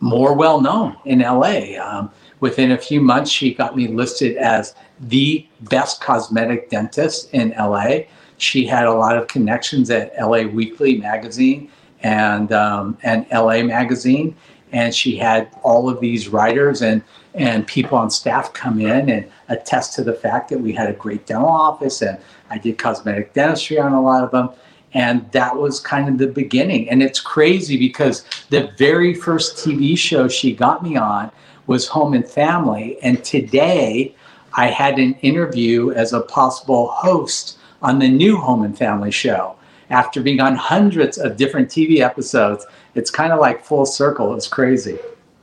more 0.00 0.34
well 0.34 0.60
known 0.60 0.96
in 1.04 1.18
LA. 1.18 1.76
Um, 1.82 2.12
within 2.40 2.72
a 2.72 2.78
few 2.78 3.00
months, 3.00 3.30
she 3.30 3.52
got 3.52 3.76
me 3.76 3.88
listed 3.88 4.36
as 4.36 4.74
the 5.00 5.46
best 5.62 6.00
cosmetic 6.00 6.70
dentist 6.70 7.32
in 7.34 7.50
LA. 7.58 8.02
She 8.38 8.66
had 8.66 8.86
a 8.86 8.92
lot 8.92 9.16
of 9.16 9.28
connections 9.28 9.90
at 9.90 10.12
LA 10.18 10.42
Weekly 10.42 10.96
magazine 10.96 11.70
and 12.02 12.52
um, 12.52 12.96
and 13.02 13.26
LA 13.32 13.62
magazine, 13.62 14.36
and 14.72 14.94
she 14.94 15.16
had 15.16 15.50
all 15.62 15.88
of 15.88 16.00
these 16.00 16.28
writers 16.28 16.82
and 16.82 17.02
and 17.34 17.66
people 17.66 17.96
on 17.96 18.10
staff 18.10 18.52
come 18.52 18.80
in 18.80 19.08
and 19.08 19.30
attest 19.48 19.94
to 19.94 20.02
the 20.02 20.12
fact 20.12 20.48
that 20.50 20.58
we 20.58 20.72
had 20.72 20.90
a 20.90 20.92
great 20.92 21.26
dental 21.26 21.48
office 21.48 22.02
and 22.02 22.18
I 22.50 22.58
did 22.58 22.78
cosmetic 22.78 23.32
dentistry 23.32 23.78
on 23.78 23.92
a 23.92 24.02
lot 24.02 24.24
of 24.24 24.30
them. 24.30 24.50
And 24.94 25.30
that 25.32 25.56
was 25.56 25.80
kind 25.80 26.08
of 26.08 26.18
the 26.18 26.26
beginning. 26.26 26.88
And 26.88 27.02
it's 27.02 27.20
crazy 27.20 27.76
because 27.76 28.24
the 28.48 28.72
very 28.78 29.14
first 29.14 29.56
TV 29.56 29.96
show 29.96 30.28
she 30.28 30.54
got 30.54 30.82
me 30.82 30.96
on 30.96 31.30
was 31.66 31.86
Home 31.88 32.14
and 32.14 32.28
Family. 32.28 32.98
And 33.02 33.22
today 33.22 34.14
I 34.54 34.68
had 34.68 34.98
an 34.98 35.14
interview 35.16 35.92
as 35.92 36.12
a 36.12 36.20
possible 36.20 36.88
host 36.88 37.57
on 37.82 37.98
the 37.98 38.08
new 38.08 38.36
Home 38.36 38.62
and 38.62 38.76
Family 38.76 39.10
show. 39.10 39.56
After 39.90 40.20
being 40.20 40.40
on 40.40 40.54
hundreds 40.54 41.16
of 41.16 41.36
different 41.36 41.68
TV 41.68 42.00
episodes, 42.00 42.66
it's 42.94 43.10
kind 43.10 43.32
of 43.32 43.40
like 43.40 43.64
full 43.64 43.86
circle. 43.86 44.34
It's 44.34 44.48
crazy. 44.48 44.98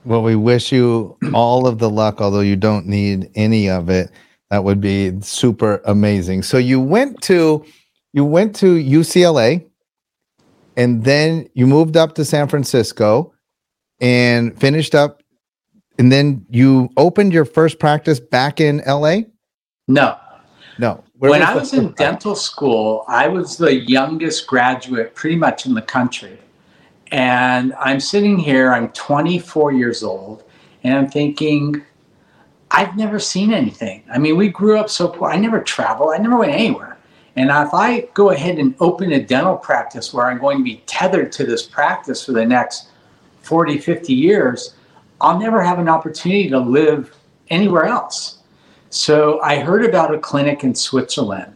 Well, 0.06 0.22
we 0.22 0.36
wish 0.36 0.72
you 0.72 1.18
all 1.34 1.65
of 1.65 1.80
the 1.80 1.89
luck, 1.89 2.22
although 2.22 2.42
you 2.42 2.56
don't 2.56 2.86
need 2.86 3.32
any 3.34 3.70
of 3.70 3.89
it. 3.89 4.12
That 4.51 4.63
would 4.63 4.80
be 4.80 5.20
super 5.22 5.82
amazing. 5.86 6.44
So 6.44 6.58
you 6.58 6.80
went 6.80 7.22
to 7.24 7.65
you 8.13 8.24
went 8.24 8.56
to 8.58 8.75
UCLA 8.75 9.65
and 10.77 11.04
then 11.04 11.50
you 11.54 11.65
moved 11.65 11.98
up 11.98 12.15
to 12.15 12.24
San 12.24 12.48
Francisco 12.48 13.34
and 14.00 14.58
finished 14.60 14.94
up 14.94 15.22
and 15.98 16.12
then 16.12 16.46
you 16.50 16.89
opened 16.98 17.34
your 17.34 17.46
first 17.46 17.80
practice 17.80 18.20
back 18.20 18.60
in 18.60 18.82
LA? 18.86 19.22
No. 19.88 20.18
No. 20.77 21.03
Where 21.17 21.32
when 21.32 21.41
was 21.41 21.50
I 21.50 21.55
was 21.55 21.74
in 21.74 21.91
dental 21.94 22.36
school, 22.36 23.05
I 23.08 23.27
was 23.27 23.58
the 23.58 23.75
youngest 23.75 24.48
graduate 24.48 25.15
pretty 25.15 25.36
much 25.36 25.65
in 25.65 25.74
the 25.74 25.82
country. 25.82 26.38
And 27.12 27.74
I'm 27.75 28.00
sitting 28.00 28.38
here, 28.38 28.74
I'm 28.74 28.89
24 28.89 29.72
years 29.74 30.03
old, 30.03 30.44
and 30.84 30.98
I'm 30.98 31.10
thinking, 31.10 31.84
I've 32.72 32.98
never 32.98 33.20
seen 33.20 33.53
anything. 33.53 34.03
I 34.12 34.17
mean, 34.17 34.36
we 34.36 34.50
grew 34.50 34.77
up 34.77 34.89
so 34.89 35.08
poor. 35.08 35.29
I 35.29 35.38
never 35.38 35.62
traveled, 35.62 36.13
I 36.13 36.17
never 36.17 36.38
went 36.38 36.51
anywhere. 36.51 36.98
And 37.38 37.50
if 37.50 37.74
I 37.74 38.08
go 38.13 38.29
ahead 38.29 38.60
and 38.60 38.75
open 38.79 39.12
a 39.12 39.22
dental 39.22 39.58
practice 39.58 40.13
where 40.13 40.27
I'm 40.27 40.39
going 40.39 40.58
to 40.58 40.63
be 40.63 40.82
tethered 40.86 41.32
to 41.34 41.46
this 41.46 41.63
practice 41.63 42.25
for 42.25 42.32
the 42.32 42.46
next 42.46 42.89
40, 43.41 43.77
50 43.77 44.13
years, 44.13 44.75
I'll 45.20 45.39
never 45.39 45.62
have 45.62 45.79
an 45.79 45.89
opportunity 45.89 46.50
to 46.50 46.60
live 46.60 47.15
anywhere 47.50 47.86
else. 47.86 48.39
So 48.96 49.42
I 49.42 49.60
heard 49.60 49.84
about 49.84 50.16
a 50.16 50.18
clinic 50.18 50.64
in 50.64 50.74
Switzerland. 50.74 51.54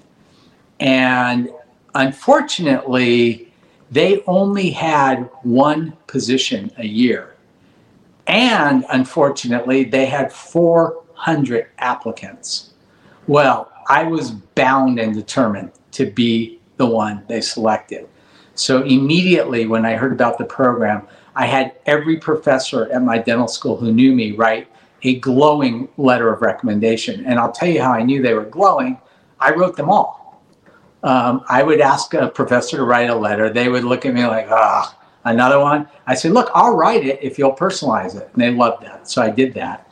And 0.81 1.49
unfortunately, 1.95 3.49
they 3.89 4.21
only 4.27 4.71
had 4.71 5.29
one 5.43 5.93
position 6.07 6.69
a 6.77 6.85
year. 6.85 7.37
And 8.27 8.83
unfortunately, 8.91 9.85
they 9.85 10.05
had 10.05 10.33
400 10.33 11.67
applicants. 11.77 12.71
Well, 13.25 13.71
I 13.87 14.03
was 14.03 14.31
bound 14.31 14.99
and 14.99 15.13
determined 15.13 15.71
to 15.91 16.11
be 16.11 16.59
the 16.75 16.87
one 16.87 17.23
they 17.29 17.39
selected. 17.39 18.09
So 18.55 18.83
immediately 18.83 19.65
when 19.65 19.85
I 19.85 19.95
heard 19.95 20.11
about 20.11 20.39
the 20.39 20.45
program, 20.45 21.07
I 21.37 21.45
had 21.45 21.75
every 21.85 22.17
professor 22.17 22.91
at 22.91 23.01
my 23.01 23.17
dental 23.17 23.47
school 23.47 23.77
who 23.77 23.93
knew 23.93 24.11
me 24.11 24.33
write 24.33 24.67
a 25.03 25.19
glowing 25.19 25.87
letter 25.97 26.33
of 26.33 26.41
recommendation. 26.41 27.25
And 27.25 27.39
I'll 27.39 27.51
tell 27.51 27.69
you 27.69 27.81
how 27.81 27.91
I 27.91 28.03
knew 28.03 28.21
they 28.21 28.33
were 28.33 28.45
glowing. 28.45 28.99
I 29.39 29.53
wrote 29.53 29.75
them 29.75 29.89
all 29.89 30.19
um, 31.03 31.43
I 31.47 31.63
would 31.63 31.81
ask 31.81 32.13
a 32.13 32.29
professor 32.29 32.77
to 32.77 32.83
write 32.83 33.09
a 33.09 33.15
letter. 33.15 33.49
They 33.49 33.69
would 33.69 33.83
look 33.83 34.05
at 34.05 34.13
me 34.13 34.25
like, 34.25 34.47
ah, 34.49 34.97
another 35.23 35.59
one. 35.59 35.87
I 36.07 36.15
said, 36.15 36.31
look, 36.31 36.49
I'll 36.53 36.75
write 36.75 37.05
it 37.05 37.19
if 37.21 37.39
you'll 37.39 37.55
personalize 37.55 38.15
it. 38.15 38.29
And 38.33 38.41
they 38.41 38.51
loved 38.51 38.83
that. 38.83 39.09
So 39.09 39.21
I 39.21 39.29
did 39.29 39.53
that. 39.53 39.89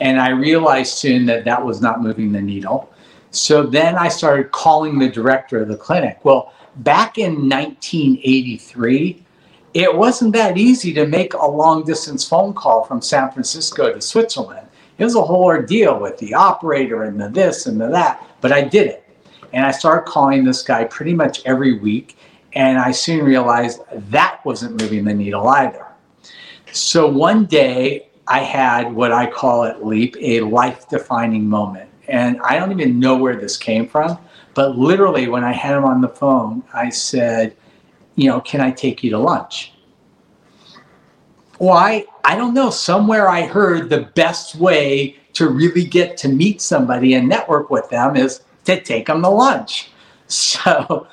And 0.00 0.20
I 0.20 0.30
realized 0.30 0.94
soon 0.94 1.26
that 1.26 1.44
that 1.44 1.62
was 1.62 1.82
not 1.82 2.02
moving 2.02 2.32
the 2.32 2.40
needle. 2.40 2.90
So 3.30 3.62
then 3.62 3.96
I 3.96 4.08
started 4.08 4.52
calling 4.52 4.98
the 4.98 5.08
director 5.08 5.60
of 5.60 5.68
the 5.68 5.76
clinic. 5.76 6.24
Well, 6.24 6.54
back 6.76 7.18
in 7.18 7.48
1983, 7.48 9.26
it 9.74 9.94
wasn't 9.94 10.32
that 10.34 10.56
easy 10.56 10.92
to 10.94 11.06
make 11.06 11.34
a 11.34 11.46
long 11.46 11.84
distance 11.84 12.26
phone 12.26 12.54
call 12.54 12.84
from 12.84 13.02
San 13.02 13.30
Francisco 13.30 13.92
to 13.92 14.00
Switzerland. 14.00 14.66
It 14.98 15.04
was 15.04 15.14
a 15.14 15.22
whole 15.22 15.44
ordeal 15.44 16.00
with 16.00 16.18
the 16.18 16.34
operator 16.34 17.04
and 17.04 17.20
the 17.20 17.28
this 17.28 17.66
and 17.66 17.80
the 17.80 17.88
that, 17.88 18.26
but 18.40 18.50
I 18.50 18.62
did 18.62 18.88
it. 18.88 19.04
And 19.52 19.64
I 19.64 19.70
started 19.70 20.10
calling 20.10 20.44
this 20.44 20.62
guy 20.62 20.84
pretty 20.84 21.14
much 21.14 21.42
every 21.44 21.78
week. 21.78 22.16
And 22.54 22.78
I 22.78 22.90
soon 22.90 23.24
realized 23.24 23.80
that 24.10 24.44
wasn't 24.44 24.80
moving 24.80 25.04
the 25.04 25.14
needle 25.14 25.46
either. 25.48 25.86
So 26.72 27.06
one 27.06 27.46
day 27.46 28.08
I 28.26 28.40
had 28.40 28.92
what 28.92 29.12
I 29.12 29.30
call 29.30 29.64
at 29.64 29.84
Leap 29.86 30.16
a 30.20 30.40
life 30.40 30.88
defining 30.88 31.48
moment. 31.48 31.88
And 32.08 32.40
I 32.40 32.58
don't 32.58 32.72
even 32.72 32.98
know 32.98 33.16
where 33.16 33.36
this 33.36 33.56
came 33.56 33.86
from, 33.86 34.18
but 34.54 34.76
literally 34.76 35.28
when 35.28 35.44
I 35.44 35.52
had 35.52 35.76
him 35.76 35.84
on 35.84 36.00
the 36.00 36.08
phone, 36.08 36.62
I 36.72 36.88
said, 36.88 37.54
you 38.18 38.28
know, 38.28 38.40
can 38.40 38.60
I 38.60 38.72
take 38.72 39.04
you 39.04 39.10
to 39.10 39.18
lunch? 39.18 39.72
Why? 41.58 42.04
I 42.24 42.34
don't 42.34 42.52
know. 42.52 42.68
Somewhere 42.68 43.28
I 43.28 43.42
heard 43.46 43.88
the 43.88 44.10
best 44.16 44.56
way 44.56 45.16
to 45.34 45.48
really 45.48 45.84
get 45.84 46.16
to 46.18 46.28
meet 46.28 46.60
somebody 46.60 47.14
and 47.14 47.28
network 47.28 47.70
with 47.70 47.88
them 47.90 48.16
is 48.16 48.40
to 48.64 48.80
take 48.80 49.06
them 49.06 49.22
to 49.22 49.28
lunch. 49.28 49.90
So 50.30 51.06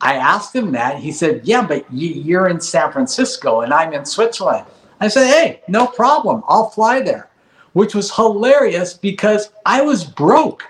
I 0.00 0.14
asked 0.14 0.56
him 0.56 0.72
that. 0.72 0.96
He 0.96 1.12
said, 1.12 1.42
Yeah, 1.44 1.66
but 1.66 1.84
you're 1.92 2.48
in 2.48 2.62
San 2.62 2.90
Francisco 2.90 3.60
and 3.60 3.74
I'm 3.74 3.92
in 3.92 4.06
Switzerland. 4.06 4.64
I 5.00 5.08
said, 5.08 5.26
Hey, 5.26 5.60
no 5.68 5.86
problem. 5.86 6.42
I'll 6.48 6.70
fly 6.70 7.02
there, 7.02 7.28
which 7.74 7.94
was 7.94 8.14
hilarious 8.14 8.94
because 8.94 9.50
I 9.66 9.82
was 9.82 10.02
broke. 10.02 10.64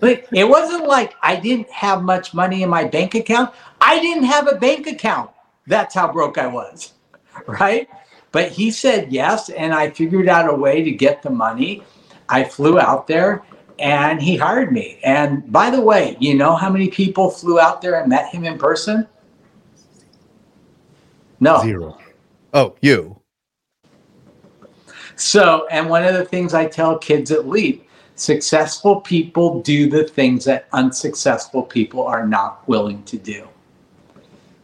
But 0.00 0.26
it 0.32 0.48
wasn't 0.48 0.86
like 0.86 1.14
I 1.22 1.36
didn't 1.36 1.70
have 1.70 2.02
much 2.02 2.34
money 2.34 2.62
in 2.62 2.70
my 2.70 2.84
bank 2.84 3.14
account. 3.14 3.54
I 3.80 4.00
didn't 4.00 4.24
have 4.24 4.48
a 4.48 4.56
bank 4.56 4.86
account. 4.86 5.30
That's 5.66 5.94
how 5.94 6.12
broke 6.12 6.38
I 6.38 6.46
was. 6.46 6.92
Right. 7.46 7.88
But 8.32 8.50
he 8.50 8.70
said 8.70 9.12
yes. 9.12 9.48
And 9.50 9.72
I 9.72 9.90
figured 9.90 10.28
out 10.28 10.52
a 10.52 10.54
way 10.54 10.82
to 10.82 10.90
get 10.90 11.22
the 11.22 11.30
money. 11.30 11.82
I 12.28 12.44
flew 12.44 12.78
out 12.78 13.06
there 13.06 13.42
and 13.78 14.20
he 14.20 14.36
hired 14.36 14.72
me. 14.72 14.98
And 15.02 15.50
by 15.50 15.70
the 15.70 15.80
way, 15.80 16.16
you 16.20 16.34
know 16.34 16.54
how 16.54 16.68
many 16.68 16.88
people 16.88 17.30
flew 17.30 17.58
out 17.58 17.80
there 17.80 17.98
and 17.98 18.08
met 18.08 18.28
him 18.28 18.44
in 18.44 18.58
person? 18.58 19.08
No. 21.38 21.62
Zero. 21.62 21.98
Oh, 22.52 22.76
you. 22.82 23.20
So, 25.16 25.66
and 25.70 25.88
one 25.88 26.04
of 26.04 26.14
the 26.14 26.24
things 26.24 26.52
I 26.52 26.66
tell 26.66 26.98
kids 26.98 27.30
at 27.30 27.48
Leap 27.48 27.86
successful 28.20 29.00
people 29.00 29.62
do 29.62 29.88
the 29.88 30.04
things 30.04 30.44
that 30.44 30.68
unsuccessful 30.72 31.62
people 31.62 32.06
are 32.06 32.26
not 32.26 32.68
willing 32.68 33.02
to 33.04 33.16
do. 33.16 33.48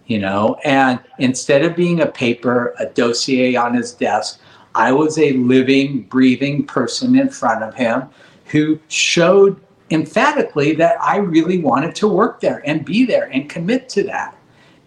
You 0.07 0.19
know, 0.19 0.57
and 0.63 1.01
instead 1.19 1.65
of 1.65 1.75
being 1.75 2.01
a 2.01 2.07
paper, 2.07 2.75
a 2.79 2.87
dossier 2.87 3.57
on 3.57 3.75
his 3.75 3.93
desk, 3.93 4.41
I 4.75 4.93
was 4.93 5.19
a 5.19 5.33
living, 5.33 6.03
breathing 6.03 6.67
person 6.67 7.19
in 7.19 7.31
front 7.31 7.63
of 7.63 7.75
him 7.75 8.05
who 8.45 8.79
showed 8.89 9.59
emphatically 9.91 10.75
that 10.75 11.03
I 11.03 11.17
really 11.17 11.59
wanted 11.59 11.95
to 11.97 12.09
work 12.09 12.41
there 12.41 12.63
and 12.67 12.85
be 12.85 13.07
there 13.07 13.25
and 13.33 13.49
commit 13.49 13.89
to 13.91 14.05
that. 14.05 14.37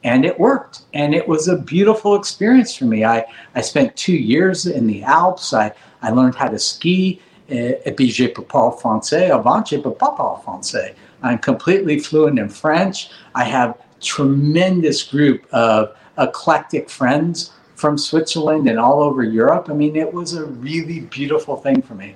And 0.03 0.23
it 0.23 0.39
worked. 0.39 0.83
And 0.93 1.13
it 1.15 1.27
was 1.27 1.47
a 1.47 1.57
beautiful 1.57 2.15
experience 2.15 2.75
for 2.75 2.85
me. 2.85 3.03
I, 3.03 3.25
I 3.55 3.61
spent 3.61 3.95
two 3.97 4.15
years 4.15 4.67
in 4.67 4.88
the 4.88 5.03
Alps. 5.03 5.53
I, 5.53 5.73
I 6.01 6.11
learned 6.11 6.35
how 6.35 6.47
to 6.47 6.59
ski. 6.59 7.19
Et 7.49 7.91
puis 7.95 8.09
je 8.09 8.25
parle 8.27 8.73
français. 8.73 9.31
Avant, 9.31 9.63
je 9.65 9.77
peux 9.77 9.93
pas 9.93 10.13
parler 10.15 10.41
français. 10.43 10.95
I'm 11.23 11.39
completely 11.39 11.99
fluent 11.99 12.39
in 12.39 12.49
French. 12.49 13.09
I 13.35 13.43
have 13.43 13.75
tremendous 13.99 15.03
group 15.03 15.45
of 15.51 15.89
eclectic 16.17 16.89
friends 16.89 17.51
from 17.75 17.97
Switzerland 17.97 18.67
and 18.67 18.77
all 18.77 19.01
over 19.01 19.23
Europe. 19.23 19.69
I 19.69 19.73
mean, 19.73 19.95
it 19.95 20.13
was 20.13 20.33
a 20.33 20.45
really 20.45 21.01
beautiful 21.01 21.55
thing 21.57 21.81
for 21.81 21.95
me. 21.95 22.15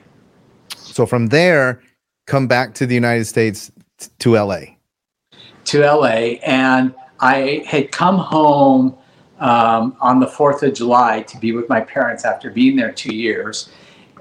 So 0.76 1.06
from 1.06 1.28
there, 1.28 1.82
come 2.28 2.48
back 2.48 2.74
to 2.76 2.86
the 2.86 2.96
United 2.96 3.26
States 3.26 3.72
t- 3.98 4.10
to 4.20 4.36
LA. 4.36 4.60
To 5.66 5.80
LA. 5.80 6.38
And 6.44 6.94
I 7.20 7.64
had 7.66 7.92
come 7.92 8.18
home 8.18 8.98
um, 9.40 9.96
on 10.02 10.20
the 10.20 10.28
4th 10.28 10.64
of 10.64 10.74
July 10.74 11.22
to 11.24 11.38
be 11.38 11.54
with 11.54 11.70
my 11.70 11.82
parents 11.82 12.26
after 12.26 12.50
being 12.50 12.76
there 12.76 12.92
two 12.92 13.16
years. 13.16 13.70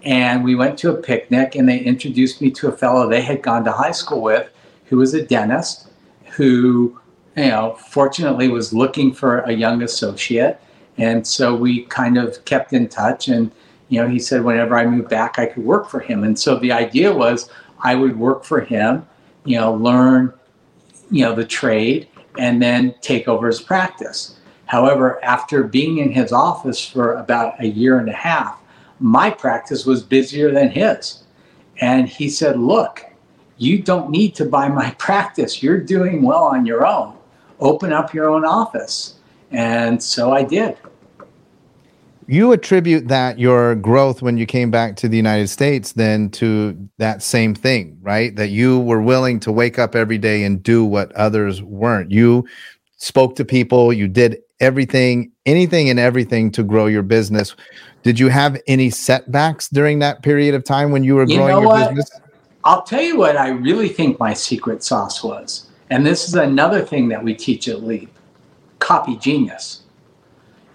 And 0.04 0.42
we 0.42 0.54
went 0.54 0.78
to 0.80 0.90
a 0.90 1.00
picnic 1.00 1.54
and 1.54 1.68
they 1.68 1.78
introduced 1.78 2.40
me 2.40 2.50
to 2.52 2.68
a 2.68 2.72
fellow 2.72 3.08
they 3.08 3.22
had 3.22 3.42
gone 3.42 3.64
to 3.64 3.72
high 3.72 3.92
school 3.92 4.20
with 4.20 4.50
who 4.86 4.96
was 4.96 5.14
a 5.14 5.24
dentist 5.24 5.88
who, 6.32 6.98
you 7.36 7.48
know, 7.48 7.76
fortunately 7.88 8.48
was 8.48 8.72
looking 8.72 9.12
for 9.12 9.38
a 9.40 9.52
young 9.52 9.82
associate. 9.82 10.60
And 10.98 11.26
so 11.26 11.54
we 11.54 11.84
kind 11.84 12.18
of 12.18 12.44
kept 12.44 12.72
in 12.72 12.88
touch. 12.88 13.28
And, 13.28 13.50
you 13.88 14.00
know, 14.00 14.08
he 14.08 14.18
said 14.18 14.44
whenever 14.44 14.76
I 14.76 14.86
moved 14.86 15.08
back, 15.08 15.38
I 15.38 15.46
could 15.46 15.64
work 15.64 15.88
for 15.88 16.00
him. 16.00 16.24
And 16.24 16.38
so 16.38 16.58
the 16.58 16.72
idea 16.72 17.12
was 17.12 17.48
I 17.80 17.94
would 17.94 18.18
work 18.18 18.44
for 18.44 18.60
him, 18.60 19.06
you 19.44 19.58
know, 19.58 19.72
learn, 19.74 20.32
you 21.10 21.24
know, 21.24 21.34
the 21.34 21.44
trade 21.44 22.08
and 22.38 22.60
then 22.62 22.94
take 23.02 23.28
over 23.28 23.46
his 23.46 23.60
practice. 23.60 24.36
However, 24.66 25.22
after 25.22 25.64
being 25.64 25.98
in 25.98 26.12
his 26.12 26.32
office 26.32 26.86
for 26.86 27.14
about 27.14 27.60
a 27.60 27.66
year 27.66 27.98
and 27.98 28.08
a 28.08 28.14
half, 28.14 28.58
my 29.02 29.30
practice 29.30 29.84
was 29.84 30.02
busier 30.02 30.50
than 30.50 30.70
his. 30.70 31.24
And 31.80 32.08
he 32.08 32.28
said, 32.28 32.58
Look, 32.58 33.04
you 33.58 33.82
don't 33.82 34.10
need 34.10 34.34
to 34.36 34.44
buy 34.44 34.68
my 34.68 34.90
practice. 34.98 35.62
You're 35.62 35.80
doing 35.80 36.22
well 36.22 36.44
on 36.44 36.66
your 36.66 36.86
own. 36.86 37.16
Open 37.60 37.92
up 37.92 38.14
your 38.14 38.28
own 38.28 38.44
office. 38.44 39.16
And 39.50 40.02
so 40.02 40.32
I 40.32 40.42
did. 40.42 40.76
You 42.28 42.52
attribute 42.52 43.08
that 43.08 43.38
your 43.38 43.74
growth 43.74 44.22
when 44.22 44.38
you 44.38 44.46
came 44.46 44.70
back 44.70 44.96
to 44.96 45.08
the 45.08 45.16
United 45.16 45.48
States 45.48 45.92
then 45.92 46.30
to 46.30 46.88
that 46.98 47.22
same 47.22 47.54
thing, 47.54 47.98
right? 48.00 48.34
That 48.36 48.50
you 48.50 48.78
were 48.78 49.02
willing 49.02 49.40
to 49.40 49.52
wake 49.52 49.78
up 49.78 49.94
every 49.94 50.18
day 50.18 50.44
and 50.44 50.62
do 50.62 50.84
what 50.84 51.12
others 51.12 51.62
weren't. 51.62 52.10
You 52.10 52.46
spoke 52.96 53.34
to 53.36 53.44
people, 53.44 53.92
you 53.92 54.06
did 54.06 54.38
everything, 54.62 55.32
anything 55.44 55.90
and 55.90 55.98
everything 55.98 56.50
to 56.52 56.62
grow 56.62 56.86
your 56.86 57.02
business. 57.02 57.54
Did 58.02 58.18
you 58.18 58.28
have 58.28 58.60
any 58.66 58.88
setbacks 58.90 59.68
during 59.68 59.98
that 59.98 60.22
period 60.22 60.54
of 60.54 60.64
time 60.64 60.92
when 60.92 61.04
you 61.04 61.16
were 61.16 61.26
growing 61.26 61.40
you 61.40 61.48
know 61.48 61.76
your 61.76 61.88
business? 61.88 62.20
I'll 62.64 62.82
tell 62.82 63.02
you 63.02 63.18
what 63.18 63.36
I 63.36 63.48
really 63.48 63.88
think 63.88 64.18
my 64.18 64.32
secret 64.32 64.84
sauce 64.84 65.22
was. 65.22 65.66
And 65.90 66.06
this 66.06 66.28
is 66.28 66.36
another 66.36 66.80
thing 66.80 67.08
that 67.08 67.22
we 67.22 67.34
teach 67.34 67.68
at 67.68 67.82
Leap 67.82 68.08
copy 68.78 69.16
genius. 69.16 69.82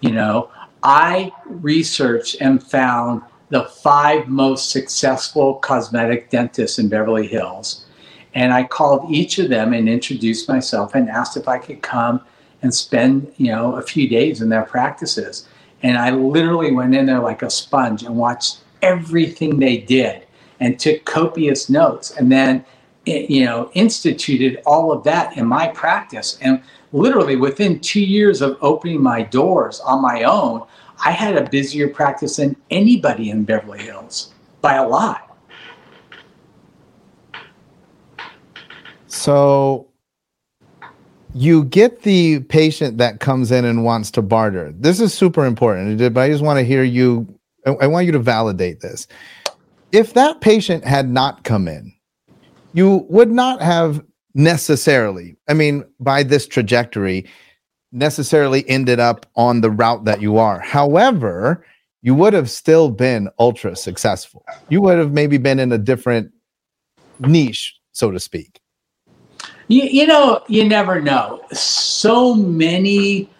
You 0.00 0.12
know, 0.12 0.50
I 0.82 1.32
researched 1.46 2.36
and 2.40 2.62
found 2.62 3.22
the 3.50 3.64
five 3.64 4.28
most 4.28 4.70
successful 4.70 5.54
cosmetic 5.54 6.30
dentists 6.30 6.78
in 6.78 6.88
Beverly 6.88 7.26
Hills. 7.26 7.86
And 8.34 8.52
I 8.52 8.64
called 8.64 9.10
each 9.10 9.38
of 9.38 9.48
them 9.48 9.72
and 9.72 9.88
introduced 9.88 10.48
myself 10.48 10.94
and 10.94 11.08
asked 11.08 11.36
if 11.36 11.48
I 11.48 11.58
could 11.58 11.82
come 11.82 12.20
and 12.62 12.74
spend, 12.74 13.32
you 13.36 13.52
know, 13.52 13.76
a 13.76 13.82
few 13.82 14.08
days 14.08 14.40
in 14.40 14.48
their 14.48 14.64
practices. 14.64 15.48
And 15.82 15.96
I 15.96 16.10
literally 16.10 16.72
went 16.72 16.94
in 16.94 17.06
there 17.06 17.20
like 17.20 17.42
a 17.42 17.50
sponge 17.50 18.02
and 18.02 18.16
watched 18.16 18.58
everything 18.82 19.58
they 19.58 19.78
did 19.78 20.26
and 20.60 20.78
took 20.78 21.04
copious 21.04 21.68
notes 21.68 22.12
and 22.12 22.30
then 22.30 22.64
you 23.04 23.44
know 23.44 23.70
instituted 23.74 24.60
all 24.66 24.92
of 24.92 25.02
that 25.04 25.36
in 25.36 25.46
my 25.46 25.68
practice 25.68 26.38
and 26.42 26.62
literally 26.92 27.36
within 27.36 27.80
2 27.80 28.00
years 28.00 28.40
of 28.40 28.58
opening 28.60 29.02
my 29.02 29.22
doors 29.22 29.80
on 29.80 30.02
my 30.02 30.24
own 30.24 30.62
I 31.04 31.12
had 31.12 31.36
a 31.36 31.48
busier 31.48 31.88
practice 31.88 32.36
than 32.36 32.56
anybody 32.70 33.30
in 33.30 33.44
Beverly 33.44 33.82
Hills 33.82 34.32
by 34.60 34.74
a 34.74 34.86
lot 34.86 35.36
so 39.06 39.86
you 41.38 41.64
get 41.64 42.02
the 42.02 42.40
patient 42.40 42.98
that 42.98 43.20
comes 43.20 43.52
in 43.52 43.64
and 43.64 43.84
wants 43.84 44.10
to 44.12 44.22
barter. 44.22 44.72
This 44.76 45.00
is 45.00 45.14
super 45.14 45.46
important, 45.46 45.98
but 46.12 46.20
I 46.20 46.28
just 46.28 46.42
want 46.42 46.58
to 46.58 46.64
hear 46.64 46.82
you. 46.82 47.32
I 47.80 47.86
want 47.86 48.06
you 48.06 48.12
to 48.12 48.18
validate 48.18 48.80
this. 48.80 49.06
If 49.92 50.14
that 50.14 50.40
patient 50.40 50.84
had 50.84 51.08
not 51.08 51.44
come 51.44 51.68
in, 51.68 51.92
you 52.72 53.06
would 53.08 53.30
not 53.30 53.62
have 53.62 54.04
necessarily, 54.34 55.36
I 55.48 55.54
mean, 55.54 55.84
by 56.00 56.22
this 56.22 56.46
trajectory, 56.46 57.26
necessarily 57.92 58.68
ended 58.68 59.00
up 59.00 59.26
on 59.36 59.60
the 59.60 59.70
route 59.70 60.04
that 60.04 60.20
you 60.20 60.38
are. 60.38 60.60
However, 60.60 61.64
you 62.02 62.14
would 62.14 62.32
have 62.32 62.50
still 62.50 62.90
been 62.90 63.28
ultra 63.38 63.76
successful. 63.76 64.44
You 64.68 64.80
would 64.82 64.98
have 64.98 65.12
maybe 65.12 65.38
been 65.38 65.58
in 65.58 65.72
a 65.72 65.78
different 65.78 66.32
niche, 67.20 67.78
so 67.92 68.10
to 68.10 68.20
speak. 68.20 68.60
You, 69.68 69.82
you 69.82 70.06
know, 70.06 70.42
you 70.48 70.66
never 70.66 71.00
know. 71.00 71.42
So 71.52 72.34
many 72.34 73.30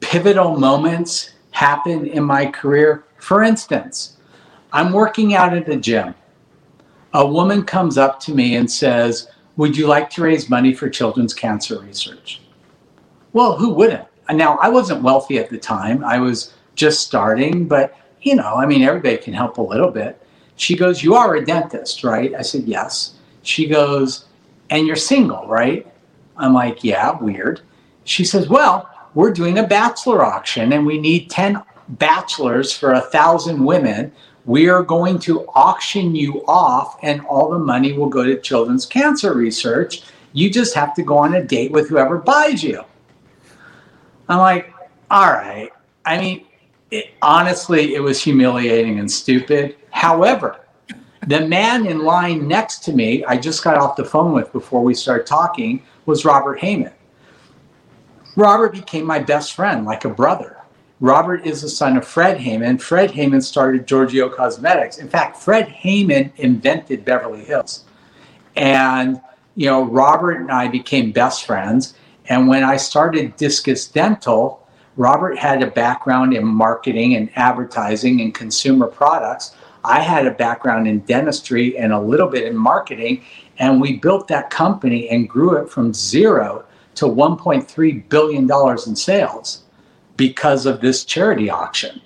pivotal 0.00 0.58
moments 0.58 1.32
happen 1.50 2.06
in 2.06 2.22
my 2.22 2.46
career. 2.46 3.04
For 3.18 3.42
instance, 3.42 4.16
I'm 4.72 4.92
working 4.92 5.34
out 5.34 5.56
at 5.56 5.66
the 5.66 5.76
gym. 5.76 6.14
A 7.14 7.26
woman 7.26 7.64
comes 7.64 7.98
up 7.98 8.20
to 8.20 8.34
me 8.34 8.56
and 8.56 8.70
says, 8.70 9.28
Would 9.56 9.76
you 9.76 9.88
like 9.88 10.08
to 10.10 10.22
raise 10.22 10.48
money 10.48 10.72
for 10.72 10.88
children's 10.88 11.34
cancer 11.34 11.80
research? 11.80 12.42
Well, 13.32 13.56
who 13.56 13.70
wouldn't? 13.70 14.06
Now, 14.30 14.58
I 14.58 14.68
wasn't 14.68 15.02
wealthy 15.02 15.38
at 15.38 15.50
the 15.50 15.58
time. 15.58 16.04
I 16.04 16.18
was 16.18 16.54
just 16.74 17.00
starting, 17.00 17.66
but 17.66 17.96
you 18.22 18.34
know, 18.36 18.54
I 18.54 18.66
mean, 18.66 18.82
everybody 18.82 19.16
can 19.16 19.32
help 19.34 19.58
a 19.58 19.62
little 19.62 19.90
bit. 19.90 20.20
She 20.56 20.76
goes, 20.76 21.02
You 21.02 21.14
are 21.14 21.34
a 21.34 21.44
dentist, 21.44 22.04
right? 22.04 22.34
I 22.34 22.42
said, 22.42 22.64
Yes. 22.64 23.14
She 23.42 23.66
goes, 23.66 24.26
and 24.70 24.86
you're 24.86 24.96
single, 24.96 25.46
right? 25.46 25.86
I'm 26.36 26.52
like, 26.52 26.84
yeah, 26.84 27.16
weird. 27.18 27.60
She 28.04 28.24
says, 28.24 28.48
well, 28.48 28.88
we're 29.14 29.32
doing 29.32 29.58
a 29.58 29.66
bachelor 29.66 30.24
auction 30.24 30.72
and 30.72 30.84
we 30.84 30.98
need 30.98 31.30
10 31.30 31.62
bachelors 31.88 32.72
for 32.72 32.92
a 32.92 33.00
thousand 33.00 33.64
women. 33.64 34.12
We 34.44 34.68
are 34.68 34.82
going 34.82 35.18
to 35.20 35.46
auction 35.54 36.14
you 36.14 36.44
off 36.46 36.98
and 37.02 37.20
all 37.22 37.50
the 37.50 37.58
money 37.58 37.92
will 37.92 38.08
go 38.08 38.24
to 38.24 38.40
children's 38.40 38.86
cancer 38.86 39.34
research. 39.34 40.02
You 40.32 40.50
just 40.50 40.74
have 40.74 40.94
to 40.94 41.02
go 41.02 41.16
on 41.16 41.34
a 41.34 41.42
date 41.42 41.72
with 41.72 41.88
whoever 41.88 42.18
buys 42.18 42.62
you. 42.62 42.84
I'm 44.28 44.38
like, 44.38 44.72
all 45.10 45.32
right. 45.32 45.70
I 46.04 46.20
mean, 46.20 46.46
it, 46.90 47.06
honestly, 47.22 47.94
it 47.94 48.00
was 48.00 48.22
humiliating 48.22 48.98
and 48.98 49.10
stupid. 49.10 49.76
However, 49.90 50.60
the 51.26 51.46
man 51.46 51.86
in 51.86 52.04
line 52.04 52.46
next 52.46 52.84
to 52.84 52.92
me, 52.92 53.24
I 53.24 53.36
just 53.36 53.64
got 53.64 53.76
off 53.76 53.96
the 53.96 54.04
phone 54.04 54.32
with 54.32 54.52
before 54.52 54.82
we 54.82 54.94
started 54.94 55.26
talking, 55.26 55.82
was 56.06 56.24
Robert 56.24 56.60
Hayman. 56.60 56.92
Robert 58.36 58.72
became 58.72 59.04
my 59.04 59.18
best 59.18 59.54
friend, 59.54 59.84
like 59.84 60.04
a 60.04 60.10
brother. 60.10 60.58
Robert 61.00 61.44
is 61.46 61.62
the 61.62 61.68
son 61.68 61.96
of 61.96 62.06
Fred 62.06 62.38
Hayman. 62.38 62.78
Fred 62.78 63.10
Hayman 63.10 63.40
started 63.40 63.86
Giorgio 63.86 64.28
Cosmetics. 64.28 64.98
In 64.98 65.08
fact, 65.08 65.36
Fred 65.36 65.68
Hayman 65.68 66.32
invented 66.36 67.04
Beverly 67.04 67.44
Hills. 67.44 67.84
And, 68.54 69.20
you 69.56 69.66
know, 69.66 69.84
Robert 69.84 70.40
and 70.40 70.50
I 70.50 70.68
became 70.68 71.12
best 71.12 71.44
friends. 71.44 71.94
And 72.28 72.48
when 72.48 72.64
I 72.64 72.76
started 72.76 73.36
Discus 73.36 73.86
Dental, 73.86 74.66
Robert 74.96 75.38
had 75.38 75.62
a 75.62 75.70
background 75.70 76.34
in 76.34 76.46
marketing 76.46 77.14
and 77.14 77.30
advertising 77.36 78.20
and 78.22 78.34
consumer 78.34 78.86
products. 78.86 79.54
I 79.86 80.00
had 80.00 80.26
a 80.26 80.32
background 80.32 80.88
in 80.88 81.00
dentistry 81.00 81.78
and 81.78 81.92
a 81.92 82.00
little 82.00 82.26
bit 82.28 82.44
in 82.44 82.56
marketing, 82.56 83.24
and 83.58 83.80
we 83.80 83.98
built 83.98 84.26
that 84.28 84.50
company 84.50 85.08
and 85.08 85.28
grew 85.28 85.56
it 85.56 85.70
from 85.70 85.94
zero 85.94 86.64
to 86.96 87.06
$1.3 87.06 88.08
billion 88.08 88.50
in 88.86 88.96
sales 88.96 89.62
because 90.16 90.66
of 90.66 90.80
this 90.80 91.04
charity 91.04 91.48
auction. 91.48 92.00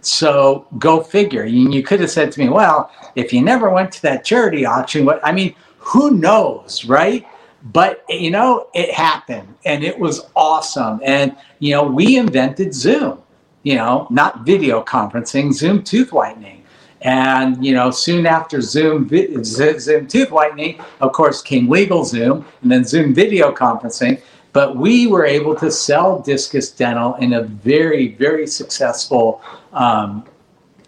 So 0.00 0.66
go 0.78 1.02
figure. 1.02 1.44
You, 1.44 1.82
could 1.82 2.00
have 2.00 2.10
said 2.10 2.32
to 2.32 2.40
me, 2.40 2.48
well, 2.48 2.90
if 3.14 3.32
you 3.32 3.42
never 3.42 3.70
went 3.70 3.92
to 3.92 4.02
that 4.02 4.24
charity 4.24 4.64
auction, 4.64 5.04
what 5.04 5.20
I 5.22 5.32
mean, 5.32 5.54
who 5.78 6.10
knows, 6.12 6.84
right? 6.84 7.26
But 7.62 8.04
you 8.08 8.30
know, 8.30 8.68
it 8.74 8.90
happened 8.90 9.54
and 9.66 9.84
it 9.84 9.98
was 9.98 10.26
awesome. 10.34 11.00
And 11.04 11.36
you 11.58 11.74
know, 11.74 11.84
we 11.84 12.16
invented 12.16 12.74
Zoom, 12.74 13.20
you 13.62 13.74
know, 13.74 14.06
not 14.10 14.46
video 14.46 14.82
conferencing, 14.82 15.52
Zoom 15.52 15.82
tooth 15.82 16.12
whitening 16.12 16.59
and 17.02 17.64
you 17.64 17.72
know, 17.72 17.90
soon 17.90 18.26
after 18.26 18.60
Zoom, 18.60 19.08
Zoom 19.42 20.06
tooth 20.06 20.30
whitening, 20.30 20.80
of 21.00 21.12
course, 21.12 21.42
came 21.42 21.68
legal 21.68 22.04
Zoom, 22.04 22.44
and 22.62 22.70
then 22.70 22.84
Zoom 22.84 23.14
video 23.14 23.52
conferencing. 23.52 24.20
But 24.52 24.76
we 24.76 25.06
were 25.06 25.24
able 25.24 25.54
to 25.56 25.70
sell 25.70 26.18
Discus 26.20 26.70
Dental 26.70 27.14
in 27.16 27.34
a 27.34 27.42
very, 27.42 28.14
very 28.14 28.46
successful 28.46 29.40
um, 29.72 30.24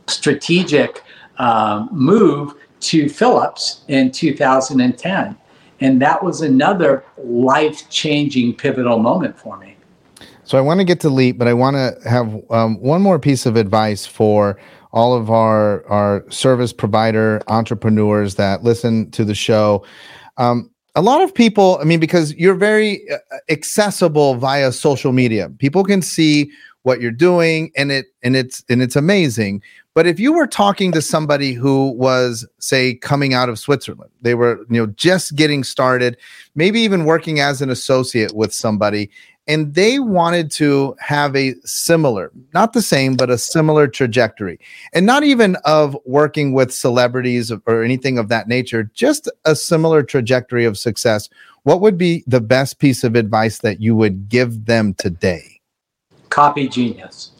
strategic 0.07 1.03
um, 1.38 1.88
move 1.92 2.55
to 2.81 3.09
Philips 3.09 3.85
in 3.88 4.11
2010. 4.11 5.37
And 5.81 6.03
that 6.03 6.22
was 6.22 6.42
another 6.42 7.05
life 7.16 7.88
changing 7.88 8.55
pivotal 8.55 8.98
moment 8.98 9.38
for 9.38 9.57
me. 9.57 9.77
So 10.44 10.59
I 10.59 10.61
want 10.61 10.81
to 10.81 10.85
get 10.85 11.01
to 11.01 11.09
Leap, 11.09 11.38
but 11.38 11.48
I 11.48 11.55
want 11.55 11.77
to 11.77 12.09
have 12.09 12.42
um, 12.51 12.81
one 12.81 13.01
more 13.01 13.18
piece 13.18 13.46
of 13.46 13.57
advice 13.57 14.05
for 14.05 14.59
all 14.92 15.14
of 15.14 15.31
our 15.31 15.87
our 15.88 16.24
service 16.31 16.72
provider 16.72 17.42
entrepreneurs 17.48 18.35
that 18.37 18.62
listen 18.62 19.11
to 19.12 19.24
the 19.24 19.35
show. 19.35 19.85
Um, 20.37 20.70
a 20.94 21.00
lot 21.00 21.22
of 21.22 21.35
people, 21.35 21.78
I 21.81 21.85
mean, 21.85 22.00
because 22.00 22.35
you're 22.35 22.55
very 22.55 23.09
uh, 23.11 23.16
accessible 23.48 24.35
via 24.35 24.72
social 24.72 25.12
media, 25.12 25.48
people 25.59 25.85
can 25.85 26.02
see 26.02 26.50
what 26.83 27.01
you're 27.01 27.11
doing, 27.11 27.71
and 27.77 27.92
it 27.92 28.07
and 28.23 28.37
it's 28.37 28.64
and 28.68 28.83
it's 28.83 28.97
amazing. 28.97 29.62
But 29.95 30.07
if 30.07 30.18
you 30.18 30.33
were 30.33 30.47
talking 30.47 30.90
to 30.92 31.03
somebody 31.03 31.53
who 31.53 31.90
was, 31.90 32.47
say, 32.59 32.95
coming 32.95 33.35
out 33.35 33.51
of 33.51 33.59
Switzerland, 33.59 34.11
they 34.23 34.35
were, 34.35 34.61
you 34.71 34.81
know, 34.81 34.87
just 34.87 35.37
getting 35.37 35.64
started, 35.64 36.16
maybe 36.55 36.81
even 36.81 37.05
working 37.05 37.40
as 37.40 37.61
an 37.61 37.68
associate 37.68 38.35
with 38.35 38.55
somebody, 38.55 39.11
and 39.47 39.75
they 39.75 39.99
wanted 39.99 40.51
to 40.53 40.97
have 40.99 41.35
a 41.35 41.55
similar, 41.64 42.31
not 42.55 42.73
the 42.73 42.81
same, 42.81 43.16
but 43.16 43.29
a 43.29 43.37
similar 43.37 43.88
trajectory. 43.88 44.59
And 44.92 45.05
not 45.05 45.25
even 45.25 45.57
of 45.64 45.97
working 46.07 46.53
with 46.53 46.73
celebrities 46.73 47.53
or 47.66 47.83
anything 47.83 48.18
of 48.18 48.29
that 48.29 48.49
nature, 48.49 48.85
just 48.95 49.31
a 49.45 49.57
similar 49.57 50.03
trajectory 50.03 50.64
of 50.64 50.79
success. 50.79 51.29
What 51.64 51.81
would 51.81 51.99
be 51.99 52.25
the 52.27 52.40
best 52.40 52.79
piece 52.79 53.05
of 53.05 53.14
advice 53.14 53.59
that 53.59 53.81
you 53.81 53.95
would 53.97 54.29
give 54.29 54.66
them 54.66 54.95
today? 54.95 55.52
Copy 56.33 56.66
genius. 56.66 57.33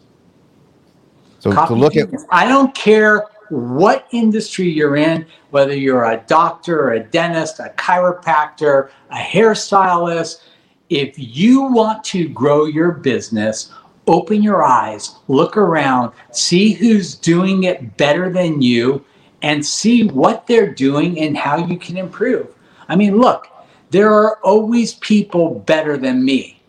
So 1.39 1.51
Copy 1.51 1.75
to 1.75 1.81
look 1.81 1.95
genius. 1.95 2.25
at 2.25 2.29
I 2.31 2.47
don't 2.47 2.75
care 2.75 3.27
what 3.49 4.07
industry 4.13 4.69
you're 4.69 4.97
in, 4.97 5.25
whether 5.51 5.75
you're 5.75 6.05
a 6.05 6.23
doctor, 6.27 6.91
a 6.91 7.01
dentist, 7.01 7.59
a 7.59 7.73
chiropractor, 7.79 8.91
a 9.11 9.17
hairstylist, 9.17 10.43
if 10.91 11.15
you 11.17 11.63
want 11.63 12.05
to 12.05 12.29
grow 12.29 12.67
your 12.67 12.93
business, 12.93 13.73
open 14.07 14.43
your 14.43 14.63
eyes, 14.63 15.15
look 15.27 15.57
around, 15.57 16.13
see 16.31 16.73
who's 16.73 17.15
doing 17.15 17.65
it 17.65 17.97
better 17.97 18.31
than 18.31 18.61
you, 18.61 19.03
and 19.41 19.65
see 19.65 20.07
what 20.09 20.47
they're 20.47 20.71
doing 20.71 21.19
and 21.19 21.35
how 21.35 21.57
you 21.57 21.79
can 21.79 21.97
improve. 21.97 22.55
I 22.91 22.97
mean, 22.97 23.17
look, 23.17 23.49
there 23.89 24.13
are 24.13 24.37
always 24.41 24.95
people 24.97 25.61
better 25.61 25.97
than 25.97 26.23
me. 26.23 26.61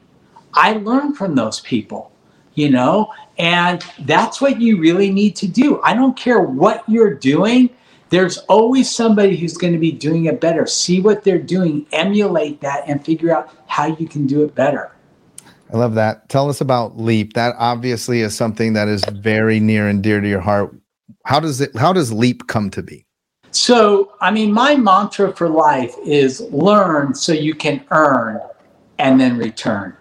I 0.53 0.73
learn 0.73 1.15
from 1.15 1.35
those 1.35 1.59
people, 1.59 2.12
you 2.55 2.69
know, 2.69 3.11
and 3.37 3.83
that's 4.01 4.39
what 4.41 4.61
you 4.61 4.77
really 4.79 5.11
need 5.11 5.35
to 5.37 5.47
do. 5.47 5.81
I 5.83 5.93
don't 5.93 6.15
care 6.15 6.41
what 6.41 6.87
you're 6.87 7.13
doing 7.13 7.69
there's 8.13 8.37
always 8.47 8.93
somebody 8.93 9.35
who's 9.35 9.57
going 9.57 9.73
to 9.73 9.79
be 9.79 9.91
doing 9.91 10.25
it 10.25 10.39
better. 10.39 10.67
See 10.67 11.01
what 11.01 11.23
they're 11.23 11.39
doing, 11.39 11.87
emulate 11.93 12.61
that, 12.61 12.83
and 12.87 13.03
figure 13.03 13.35
out 13.35 13.51
how 13.65 13.87
you 13.87 14.07
can 14.07 14.27
do 14.27 14.43
it 14.43 14.53
better. 14.53 14.91
I 15.73 15.77
love 15.77 15.95
that. 15.95 16.29
Tell 16.29 16.47
us 16.47 16.61
about 16.61 16.95
Leap. 16.99 17.33
That 17.33 17.55
obviously 17.57 18.21
is 18.21 18.35
something 18.35 18.73
that 18.73 18.87
is 18.87 19.03
very 19.05 19.59
near 19.59 19.87
and 19.87 20.03
dear 20.03 20.21
to 20.21 20.29
your 20.29 20.41
heart. 20.41 20.75
How 21.25 21.39
does 21.39 21.59
it 21.59 21.75
how 21.75 21.91
does 21.91 22.13
Leap 22.13 22.45
come 22.45 22.69
to 22.69 22.83
be? 22.83 23.03
So, 23.49 24.13
I 24.21 24.29
mean, 24.29 24.51
my 24.51 24.75
mantra 24.75 25.35
for 25.35 25.49
life 25.49 25.95
is 26.05 26.41
learn 26.51 27.15
so 27.15 27.33
you 27.33 27.55
can 27.55 27.83
earn 27.89 28.39
and 28.99 29.19
then 29.19 29.39
return. 29.39 29.97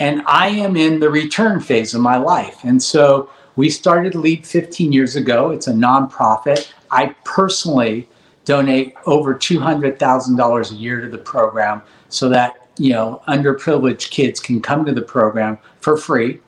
And 0.00 0.22
I 0.26 0.48
am 0.48 0.76
in 0.76 0.98
the 0.98 1.10
return 1.10 1.60
phase 1.60 1.94
of 1.94 2.00
my 2.00 2.16
life. 2.16 2.64
And 2.64 2.82
so 2.82 3.30
we 3.56 3.68
started 3.68 4.14
Leap 4.14 4.46
15 4.46 4.92
years 4.92 5.14
ago. 5.14 5.50
It's 5.50 5.68
a 5.68 5.72
nonprofit. 5.72 6.72
I 6.90 7.14
personally 7.24 8.08
donate 8.46 8.94
over 9.04 9.34
$200,000 9.34 10.70
a 10.70 10.74
year 10.74 11.00
to 11.02 11.08
the 11.08 11.18
program 11.18 11.82
so 12.08 12.30
that, 12.30 12.66
you 12.78 12.92
know, 12.92 13.22
underprivileged 13.28 14.10
kids 14.10 14.40
can 14.40 14.62
come 14.62 14.86
to 14.86 14.92
the 14.92 15.02
program 15.02 15.58
for 15.80 15.98
free. 15.98 16.40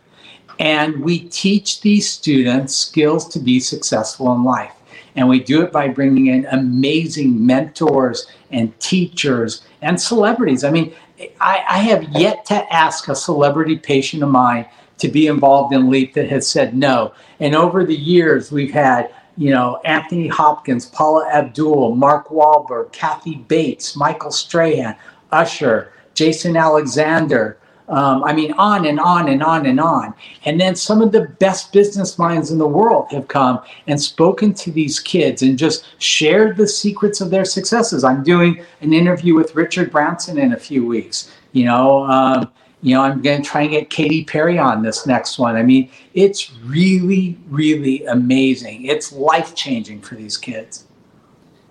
And 0.58 1.02
we 1.02 1.20
teach 1.20 1.82
these 1.82 2.08
students 2.08 2.74
skills 2.74 3.28
to 3.28 3.38
be 3.38 3.60
successful 3.60 4.34
in 4.34 4.44
life. 4.44 4.72
And 5.14 5.28
we 5.28 5.40
do 5.40 5.62
it 5.62 5.72
by 5.72 5.88
bringing 5.88 6.28
in 6.28 6.46
amazing 6.46 7.44
mentors 7.44 8.26
and 8.50 8.78
teachers 8.80 9.62
and 9.82 10.00
celebrities. 10.00 10.64
I 10.64 10.70
mean, 10.70 10.94
I, 11.40 11.64
I 11.68 11.78
have 11.78 12.04
yet 12.10 12.44
to 12.46 12.72
ask 12.72 13.08
a 13.08 13.14
celebrity 13.14 13.76
patient 13.76 14.22
of 14.22 14.28
mine 14.28 14.66
to 14.98 15.08
be 15.08 15.26
involved 15.26 15.74
in 15.74 15.90
LEAP 15.90 16.14
that 16.14 16.28
has 16.28 16.48
said 16.48 16.76
no. 16.76 17.12
And 17.40 17.54
over 17.54 17.84
the 17.84 17.96
years, 17.96 18.52
we've 18.52 18.72
had 18.72 19.12
you 19.36 19.50
know, 19.50 19.80
Anthony 19.84 20.28
Hopkins, 20.28 20.86
Paula 20.86 21.28
Abdul, 21.32 21.96
Mark 21.96 22.28
Wahlberg, 22.28 22.92
Kathy 22.92 23.36
Bates, 23.36 23.96
Michael 23.96 24.30
Strahan, 24.30 24.96
Usher, 25.30 25.92
Jason 26.14 26.56
Alexander. 26.56 27.58
Um, 27.92 28.24
I 28.24 28.32
mean, 28.32 28.52
on 28.54 28.86
and 28.86 28.98
on 28.98 29.28
and 29.28 29.42
on 29.42 29.66
and 29.66 29.78
on. 29.78 30.14
And 30.46 30.58
then 30.58 30.74
some 30.74 31.02
of 31.02 31.12
the 31.12 31.28
best 31.38 31.74
business 31.74 32.18
minds 32.18 32.50
in 32.50 32.56
the 32.56 32.66
world 32.66 33.08
have 33.10 33.28
come 33.28 33.60
and 33.86 34.00
spoken 34.00 34.54
to 34.54 34.70
these 34.70 34.98
kids 34.98 35.42
and 35.42 35.58
just 35.58 35.84
shared 35.98 36.56
the 36.56 36.66
secrets 36.66 37.20
of 37.20 37.28
their 37.28 37.44
successes. 37.44 38.02
I'm 38.02 38.22
doing 38.22 38.64
an 38.80 38.94
interview 38.94 39.34
with 39.34 39.54
Richard 39.54 39.92
Branson 39.92 40.38
in 40.38 40.54
a 40.54 40.58
few 40.58 40.86
weeks. 40.86 41.30
You 41.52 41.66
know, 41.66 42.04
um, 42.04 42.50
you 42.80 42.94
know, 42.94 43.02
I'm 43.02 43.20
going 43.20 43.42
to 43.42 43.48
try 43.48 43.62
and 43.62 43.70
get 43.70 43.90
Katy 43.90 44.24
Perry 44.24 44.58
on 44.58 44.82
this 44.82 45.06
next 45.06 45.38
one. 45.38 45.56
I 45.56 45.62
mean, 45.62 45.90
it's 46.14 46.50
really, 46.64 47.38
really 47.50 48.06
amazing. 48.06 48.86
It's 48.86 49.12
life 49.12 49.54
changing 49.54 50.00
for 50.00 50.14
these 50.14 50.38
kids. 50.38 50.86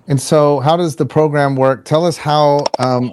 And 0.07 0.21
so, 0.21 0.59
how 0.59 0.77
does 0.77 0.97
the 0.97 1.05
program 1.05 1.55
work? 1.55 1.83
Tell 1.83 2.05
us 2.05 2.17
how 2.17 2.65
um, 2.77 3.11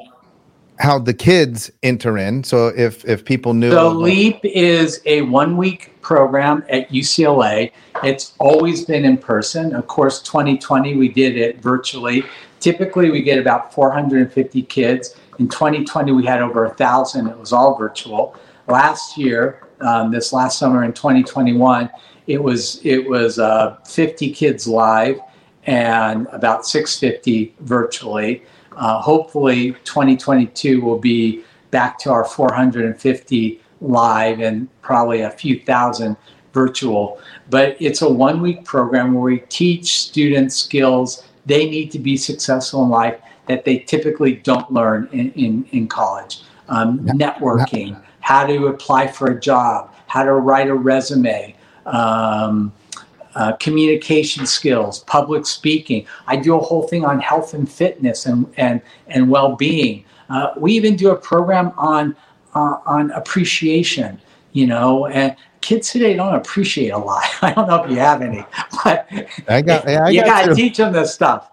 how 0.78 0.98
the 0.98 1.14
kids 1.14 1.70
enter 1.82 2.18
in. 2.18 2.44
So, 2.44 2.68
if 2.68 3.04
if 3.04 3.24
people 3.24 3.54
knew, 3.54 3.70
so 3.70 3.90
Leap 3.90 4.40
is 4.44 5.00
a 5.06 5.22
one 5.22 5.56
week 5.56 6.00
program 6.00 6.64
at 6.68 6.88
UCLA. 6.90 7.72
It's 8.02 8.34
always 8.38 8.84
been 8.84 9.04
in 9.04 9.18
person. 9.18 9.74
Of 9.74 9.86
course, 9.86 10.22
2020 10.22 10.96
we 10.96 11.08
did 11.08 11.36
it 11.36 11.60
virtually. 11.60 12.24
Typically, 12.60 13.10
we 13.10 13.22
get 13.22 13.38
about 13.38 13.72
450 13.72 14.62
kids 14.62 15.14
in 15.38 15.48
2020, 15.48 16.12
we 16.12 16.26
had 16.26 16.42
over 16.42 16.64
a 16.64 16.74
thousand. 16.74 17.28
It 17.28 17.38
was 17.38 17.52
all 17.52 17.76
virtual. 17.76 18.34
Last 18.66 19.16
year, 19.16 19.62
um, 19.80 20.10
this 20.10 20.32
last 20.32 20.58
summer 20.58 20.84
in 20.84 20.92
2021, 20.92 21.88
it 22.26 22.42
was 22.42 22.84
it 22.84 23.08
was 23.08 23.38
uh, 23.38 23.76
50 23.86 24.32
kids 24.32 24.66
live 24.66 25.18
and 25.64 26.26
about 26.32 26.66
650 26.66 27.54
virtually. 27.60 28.42
Uh, 28.78 29.00
hopefully, 29.02 29.72
2022 29.84 30.80
will 30.80 30.98
be 30.98 31.44
back 31.70 31.98
to 31.98 32.10
our 32.10 32.24
450 32.24 33.60
live 33.80 34.40
and 34.40 34.68
probably 34.80 35.20
a 35.20 35.30
few 35.30 35.60
thousand 35.60 36.16
virtual. 36.52 37.20
But 37.50 37.76
it's 37.80 38.02
a 38.02 38.08
one 38.08 38.40
week 38.40 38.64
program 38.64 39.14
where 39.14 39.22
we 39.22 39.40
teach 39.48 39.98
students 39.98 40.56
skills 40.56 41.24
they 41.48 41.68
need 41.68 41.90
to 41.90 41.98
be 41.98 42.16
successful 42.16 42.84
in 42.84 42.90
life 42.90 43.18
that 43.46 43.64
they 43.64 43.78
typically 43.78 44.34
don't 44.34 44.70
learn 44.70 45.08
in, 45.12 45.32
in, 45.32 45.66
in 45.72 45.88
college. 45.88 46.42
Um, 46.68 47.00
networking, 47.00 47.98
how 48.20 48.46
to 48.46 48.66
apply 48.66 49.06
for 49.06 49.28
a 49.28 49.40
job, 49.40 49.94
how 50.06 50.22
to 50.24 50.34
write 50.34 50.68
a 50.68 50.74
resume, 50.74 51.56
um, 51.86 52.70
uh, 53.34 53.52
communication 53.52 54.46
skills, 54.46 55.00
public 55.04 55.46
speaking. 55.46 56.06
I 56.26 56.36
do 56.36 56.56
a 56.56 56.60
whole 56.60 56.88
thing 56.88 57.04
on 57.04 57.20
health 57.20 57.54
and 57.54 57.70
fitness 57.70 58.26
and, 58.26 58.52
and, 58.56 58.80
and 59.08 59.30
well 59.30 59.56
being. 59.56 60.04
Uh, 60.30 60.52
we 60.56 60.72
even 60.72 60.96
do 60.96 61.10
a 61.10 61.16
program 61.16 61.72
on, 61.76 62.16
uh, 62.54 62.78
on 62.86 63.10
appreciation, 63.12 64.20
you 64.52 64.66
know, 64.66 65.06
and 65.06 65.36
kids 65.60 65.90
today 65.90 66.14
don't 66.14 66.34
appreciate 66.34 66.90
a 66.90 66.98
lot. 66.98 67.24
I 67.42 67.52
don't 67.52 67.68
know 67.68 67.82
if 67.84 67.90
you 67.90 67.98
have 67.98 68.22
any, 68.22 68.44
but 68.84 69.08
I 69.48 69.62
got, 69.62 69.88
I 69.88 70.10
you 70.10 70.24
got 70.24 70.46
to 70.46 70.54
teach 70.54 70.76
them 70.76 70.92
this 70.92 71.14
stuff. 71.14 71.50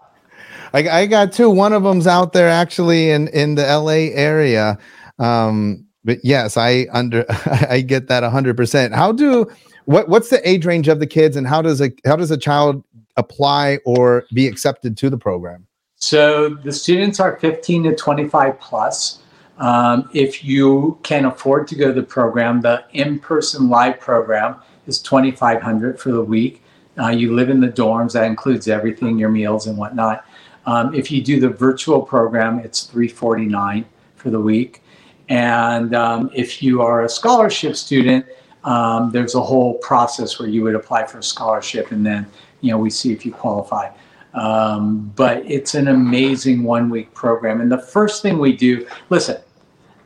I, 0.73 0.89
I 0.89 1.05
got 1.05 1.31
two. 1.31 1.49
One 1.49 1.71
of 1.71 1.83
them's 1.83 2.05
out 2.05 2.33
there 2.33 2.49
actually 2.49 3.11
in 3.11 3.29
in 3.29 3.55
the 3.55 3.63
LA 3.63 4.11
area. 4.13 4.77
Um, 5.19 5.85
but 6.03 6.19
yes, 6.23 6.57
I 6.57 6.87
under 6.91 7.25
I 7.69 7.81
get 7.81 8.07
that 8.07 8.23
hundred 8.23 8.57
percent. 8.57 8.93
How 8.93 9.11
do 9.11 9.49
what 9.85 10.09
what's 10.09 10.29
the 10.29 10.47
age 10.47 10.65
range 10.65 10.87
of 10.87 10.99
the 10.99 11.07
kids, 11.07 11.35
and 11.35 11.47
how 11.47 11.61
does 11.61 11.81
a 11.81 11.91
how 12.05 12.15
does 12.15 12.31
a 12.31 12.37
child 12.37 12.83
apply 13.17 13.79
or 13.85 14.25
be 14.33 14.47
accepted 14.47 14.97
to 14.97 15.09
the 15.09 15.17
program? 15.17 15.65
So 15.95 16.49
the 16.49 16.71
students 16.71 17.19
are 17.19 17.37
15 17.37 17.83
to 17.83 17.95
25 17.95 18.59
plus. 18.59 19.23
Um, 19.57 20.09
if 20.13 20.43
you 20.43 20.99
can 21.03 21.25
afford 21.25 21.67
to 21.69 21.75
go 21.75 21.87
to 21.87 21.93
the 21.93 22.03
program, 22.03 22.59
the 22.61 22.83
in-person 22.91 23.69
live 23.69 23.99
program 24.01 24.57
is 24.85 25.01
2,500 25.01 25.99
for 25.99 26.11
the 26.11 26.21
week. 26.21 26.61
Uh, 26.99 27.07
you 27.07 27.33
live 27.33 27.49
in 27.49 27.61
the 27.61 27.69
dorms. 27.69 28.11
That 28.13 28.25
includes 28.25 28.67
everything, 28.67 29.17
your 29.17 29.29
meals 29.29 29.67
and 29.67 29.77
whatnot. 29.77 30.25
Um, 30.65 30.93
if 30.93 31.09
you 31.11 31.21
do 31.21 31.39
the 31.39 31.49
virtual 31.49 32.01
program, 32.01 32.59
it's 32.59 32.83
349 32.83 33.85
for 34.15 34.29
the 34.29 34.39
week. 34.39 34.81
And 35.29 35.95
um, 35.95 36.29
if 36.33 36.61
you 36.61 36.81
are 36.81 37.03
a 37.03 37.09
scholarship 37.09 37.75
student, 37.75 38.25
um, 38.65 39.11
there's 39.11 39.35
a 39.35 39.41
whole 39.41 39.75
process 39.75 40.39
where 40.39 40.49
you 40.49 40.63
would 40.63 40.75
apply 40.75 41.05
for 41.05 41.19
a 41.19 41.23
scholarship 41.23 41.91
and 41.91 42.05
then, 42.05 42.25
you 42.61 42.71
know, 42.71 42.77
we 42.79 42.89
see 42.89 43.13
if 43.13 43.25
you 43.25 43.31
qualify. 43.31 43.91
Um, 44.33 45.13
but 45.15 45.37
it's 45.45 45.75
an 45.75 45.87
amazing 45.87 46.63
one 46.63 46.89
week 46.89 47.13
program. 47.13 47.61
And 47.61 47.71
the 47.71 47.77
first 47.77 48.21
thing 48.21 48.39
we 48.39 48.55
do, 48.55 48.87
listen, 49.09 49.37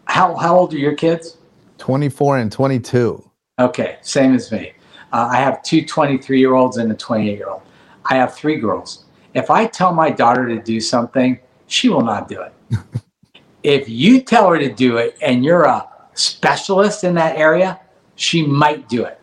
how, 0.05 0.35
how 0.35 0.57
old 0.57 0.73
are 0.73 0.77
your 0.77 0.93
kids? 0.93 1.37
24 1.77 2.37
and 2.39 2.51
22. 2.51 3.31
Okay, 3.59 3.97
same 4.01 4.35
as 4.35 4.51
me. 4.51 4.73
Uh, 5.11 5.29
I 5.31 5.37
have 5.37 5.63
two 5.63 5.85
23 5.85 6.39
year 6.39 6.53
olds 6.53 6.77
and 6.77 6.91
a 6.91 6.95
28 6.95 7.37
year 7.37 7.49
old. 7.49 7.61
I 8.05 8.15
have 8.15 8.35
three 8.35 8.57
girls. 8.57 9.05
If 9.33 9.49
I 9.49 9.67
tell 9.67 9.93
my 9.93 10.09
daughter 10.09 10.47
to 10.47 10.61
do 10.61 10.81
something, 10.81 11.39
she 11.67 11.87
will 11.87 12.03
not 12.03 12.27
do 12.27 12.41
it. 12.41 12.53
if 13.63 13.87
you 13.87 14.21
tell 14.21 14.49
her 14.49 14.59
to 14.59 14.71
do 14.71 14.97
it 14.97 15.17
and 15.21 15.45
you're 15.45 15.63
a 15.63 15.87
specialist 16.13 17.03
in 17.03 17.13
that 17.15 17.37
area, 17.37 17.79
she 18.19 18.45
might 18.45 18.89
do 18.89 19.05
it. 19.05 19.19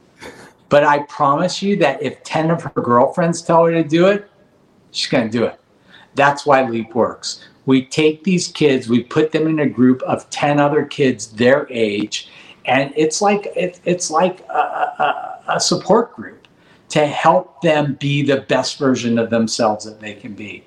But 0.69 0.83
I 0.83 1.01
promise 1.01 1.63
you 1.63 1.77
that 1.77 2.03
if 2.03 2.23
10 2.25 2.51
of 2.51 2.63
her 2.63 2.81
girlfriends 2.81 3.43
tell 3.43 3.65
her 3.67 3.71
to 3.71 3.85
do 3.85 4.07
it, 4.07 4.29
she's 4.91 5.11
going 5.11 5.31
to 5.31 5.39
do 5.39 5.45
it. 5.45 5.61
That's 6.15 6.47
why 6.47 6.67
Leap 6.67 6.95
works. 6.95 7.45
We 7.67 7.85
take 7.85 8.25
these 8.25 8.49
kids, 8.49 8.89
we 8.89 9.03
put 9.03 9.33
them 9.33 9.47
in 9.47 9.59
a 9.59 9.69
group 9.69 10.03
of 10.03 10.29
10 10.31 10.59
other 10.59 10.85
kids 10.85 11.29
their 11.29 11.67
age, 11.71 12.29
and 12.65 12.93
it's 12.97 13.21
like 13.21 13.47
it, 13.55 13.81
it's 13.85 14.11
like 14.11 14.41
a, 14.49 14.53
a, 14.53 15.43
a 15.57 15.61
support 15.61 16.15
group 16.15 16.49
to 16.89 17.07
help 17.07 17.61
them 17.63 17.95
be 17.95 18.23
the 18.23 18.43
best 18.43 18.79
version 18.79 19.19
of 19.19 19.31
themselves 19.31 19.85
that 19.85 20.01
they 20.01 20.15
can 20.15 20.33
be. 20.33 20.65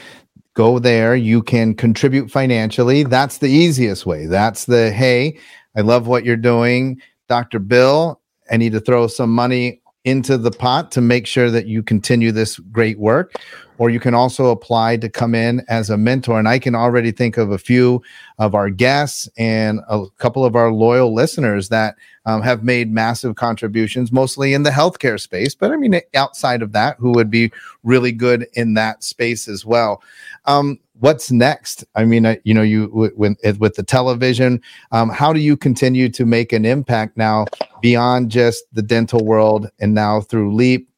Go 0.56 0.78
there. 0.78 1.15
You 1.15 1.41
can 1.41 1.73
contribute 1.73 2.30
financially. 2.30 3.02
That's 3.04 3.39
the 3.39 3.47
easiest 3.47 4.06
way. 4.06 4.28
That's 4.28 4.65
the 4.65 4.91
hey, 4.91 5.39
I 5.76 5.82
love 5.82 6.06
what 6.08 6.26
you're 6.26 6.38
doing. 6.38 7.02
Dr. 7.28 7.58
Bill, 7.60 8.21
I 8.52 8.58
need 8.58 8.73
to 8.73 8.80
throw 8.80 9.08
some 9.08 9.32
money 9.32 9.82
into 10.04 10.38
the 10.38 10.52
pot 10.52 10.91
to 10.91 11.02
make 11.02 11.26
sure 11.26 11.49
that 11.49 11.65
you 11.65 11.82
continue 11.82 12.32
this 12.32 12.60
great 12.60 12.99
work. 12.99 13.34
Or 13.77 13.89
you 13.89 13.99
can 13.99 14.13
also 14.13 14.47
apply 14.47 14.97
to 14.97 15.09
come 15.09 15.33
in 15.33 15.63
as 15.67 15.89
a 15.89 15.97
mentor. 15.97 16.38
And 16.38 16.47
I 16.47 16.59
can 16.59 16.75
already 16.75 17.12
think 17.12 17.38
of 17.38 17.51
a 17.51 17.57
few 17.57 18.01
of 18.38 18.55
our 18.55 18.69
guests 18.69 19.27
and 19.38 19.79
a 19.89 20.05
couple 20.17 20.45
of 20.45 20.55
our 20.55 20.71
loyal 20.71 21.13
listeners 21.13 21.69
that 21.69 21.95
um, 22.25 22.41
have 22.41 22.63
made 22.63 22.91
massive 22.91 23.36
contributions, 23.36 24.12
mostly 24.12 24.53
in 24.53 24.63
the 24.63 24.69
healthcare 24.69 25.19
space. 25.19 25.55
But 25.55 25.71
I 25.71 25.77
mean, 25.77 25.99
outside 26.13 26.62
of 26.62 26.71
that, 26.73 26.97
who 26.99 27.12
would 27.12 27.29
be 27.29 27.51
really 27.83 28.12
good 28.12 28.47
in 28.53 28.75
that 28.75 29.03
space 29.03 29.47
as 29.47 29.65
well. 29.65 30.01
Um, 30.45 30.79
what's 30.99 31.31
next? 31.31 31.83
I 31.95 32.05
mean, 32.05 32.38
you 32.43 32.53
know, 32.53 32.62
you 32.62 32.89
with 32.93 33.38
with 33.59 33.75
the 33.75 33.83
television, 33.83 34.62
um, 34.91 35.09
how 35.09 35.33
do 35.33 35.39
you 35.39 35.57
continue 35.57 36.09
to 36.09 36.25
make 36.25 36.53
an 36.53 36.65
impact 36.65 37.17
now 37.17 37.45
beyond 37.81 38.31
just 38.31 38.63
the 38.73 38.81
dental 38.81 39.25
world 39.25 39.69
and 39.79 39.93
now 39.93 40.21
through 40.21 40.55
Leap? 40.55 40.89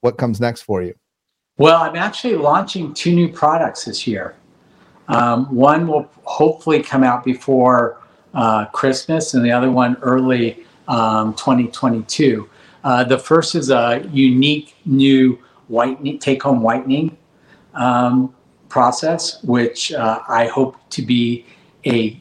What 0.00 0.18
comes 0.18 0.40
next 0.40 0.62
for 0.62 0.82
you? 0.82 0.94
Well, 1.62 1.80
I'm 1.80 1.94
actually 1.94 2.34
launching 2.34 2.92
two 2.92 3.14
new 3.14 3.28
products 3.28 3.84
this 3.84 4.04
year. 4.04 4.34
Um, 5.06 5.46
one 5.54 5.86
will 5.86 6.10
hopefully 6.24 6.82
come 6.82 7.04
out 7.04 7.22
before 7.22 8.00
uh, 8.34 8.64
Christmas, 8.64 9.34
and 9.34 9.44
the 9.44 9.52
other 9.52 9.70
one 9.70 9.96
early 10.02 10.66
um, 10.88 11.34
2022. 11.34 12.50
Uh, 12.82 13.04
the 13.04 13.16
first 13.16 13.54
is 13.54 13.70
a 13.70 14.04
unique 14.10 14.74
new 14.86 15.38
whitening, 15.68 16.18
take-home 16.18 16.62
whitening 16.62 17.16
um, 17.74 18.34
process, 18.68 19.40
which 19.44 19.92
uh, 19.92 20.18
I 20.26 20.48
hope 20.48 20.74
to 20.90 21.00
be 21.00 21.46
a 21.86 22.20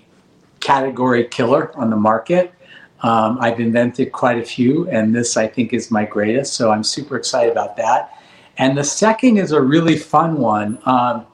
category 0.59 1.23
killer 1.23 1.75
on 1.75 1.89
the 1.89 1.97
market. 1.97 2.53
Um, 3.01 3.39
I've 3.41 3.59
invented 3.59 4.11
quite 4.11 4.37
a 4.37 4.45
few, 4.45 4.87
and 4.91 5.15
this 5.15 5.35
I 5.35 5.47
think 5.47 5.73
is 5.73 5.89
my 5.89 6.05
greatest. 6.05 6.53
So 6.53 6.69
I'm 6.69 6.83
super 6.83 7.15
excited 7.17 7.51
about 7.51 7.75
that. 7.77 8.19
And 8.57 8.77
the 8.77 8.83
second 8.83 9.37
is 9.37 9.51
a 9.51 9.61
really 9.61 9.97
fun 9.97 10.37
one. 10.37 10.79
Um, 10.85 11.25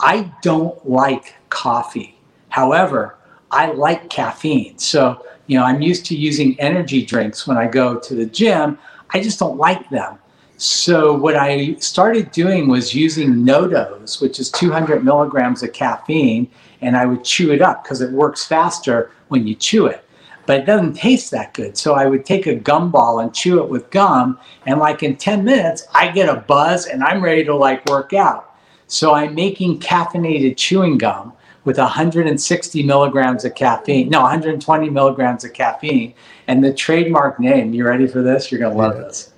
I 0.00 0.30
don't 0.42 0.88
like 0.88 1.34
coffee. 1.48 2.18
However, 2.48 3.16
I 3.50 3.72
like 3.72 4.10
caffeine. 4.10 4.78
So, 4.78 5.24
you 5.46 5.58
know, 5.58 5.64
I'm 5.64 5.80
used 5.80 6.04
to 6.06 6.16
using 6.16 6.58
energy 6.60 7.04
drinks 7.04 7.46
when 7.46 7.56
I 7.56 7.66
go 7.68 7.98
to 7.98 8.14
the 8.14 8.26
gym. 8.26 8.78
I 9.10 9.22
just 9.22 9.38
don't 9.38 9.56
like 9.56 9.88
them. 9.90 10.18
So 10.58 11.14
what 11.14 11.36
I 11.36 11.74
started 11.74 12.30
doing 12.30 12.68
was 12.68 12.94
using 12.94 13.34
NoDoz, 13.34 14.22
which 14.22 14.40
is 14.40 14.50
200 14.50 15.04
milligrams 15.04 15.62
of 15.62 15.72
caffeine, 15.74 16.50
and 16.80 16.96
I 16.96 17.04
would 17.04 17.24
chew 17.24 17.52
it 17.52 17.60
up 17.60 17.82
because 17.82 18.00
it 18.00 18.10
works 18.10 18.44
faster 18.44 19.10
when 19.28 19.46
you 19.46 19.54
chew 19.54 19.86
it. 19.86 20.05
But 20.46 20.60
it 20.60 20.66
doesn't 20.66 20.94
taste 20.94 21.30
that 21.32 21.54
good. 21.54 21.76
So 21.76 21.94
I 21.94 22.06
would 22.06 22.24
take 22.24 22.46
a 22.46 22.56
gumball 22.56 23.22
and 23.22 23.34
chew 23.34 23.62
it 23.62 23.68
with 23.68 23.90
gum, 23.90 24.38
and 24.66 24.78
like 24.78 25.02
in 25.02 25.16
10 25.16 25.44
minutes, 25.44 25.86
I 25.94 26.10
get 26.10 26.28
a 26.28 26.36
buzz 26.36 26.86
and 26.86 27.02
I'm 27.02 27.22
ready 27.22 27.44
to 27.44 27.54
like 27.54 27.84
work 27.86 28.12
out. 28.12 28.54
So 28.86 29.14
I'm 29.14 29.34
making 29.34 29.80
caffeinated 29.80 30.56
chewing 30.56 30.98
gum 30.98 31.32
with 31.64 31.78
160 31.78 32.82
milligrams 32.84 33.44
of 33.44 33.54
caffeine, 33.56 34.08
no, 34.08 34.22
120 34.22 34.88
milligrams 34.88 35.44
of 35.44 35.52
caffeine. 35.52 36.14
And 36.46 36.62
the 36.62 36.72
trademark 36.72 37.40
name, 37.40 37.74
you 37.74 37.84
ready 37.84 38.06
for 38.06 38.22
this? 38.22 38.50
You're 38.52 38.60
going 38.60 38.72
to 38.72 38.78
love 38.78 38.96
yeah. 38.96 39.02
this 39.02 39.32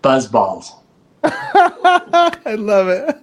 Buzz 0.00 0.26
balls. 0.26 0.72
I 1.22 2.56
love 2.58 2.88
it. 2.88 3.14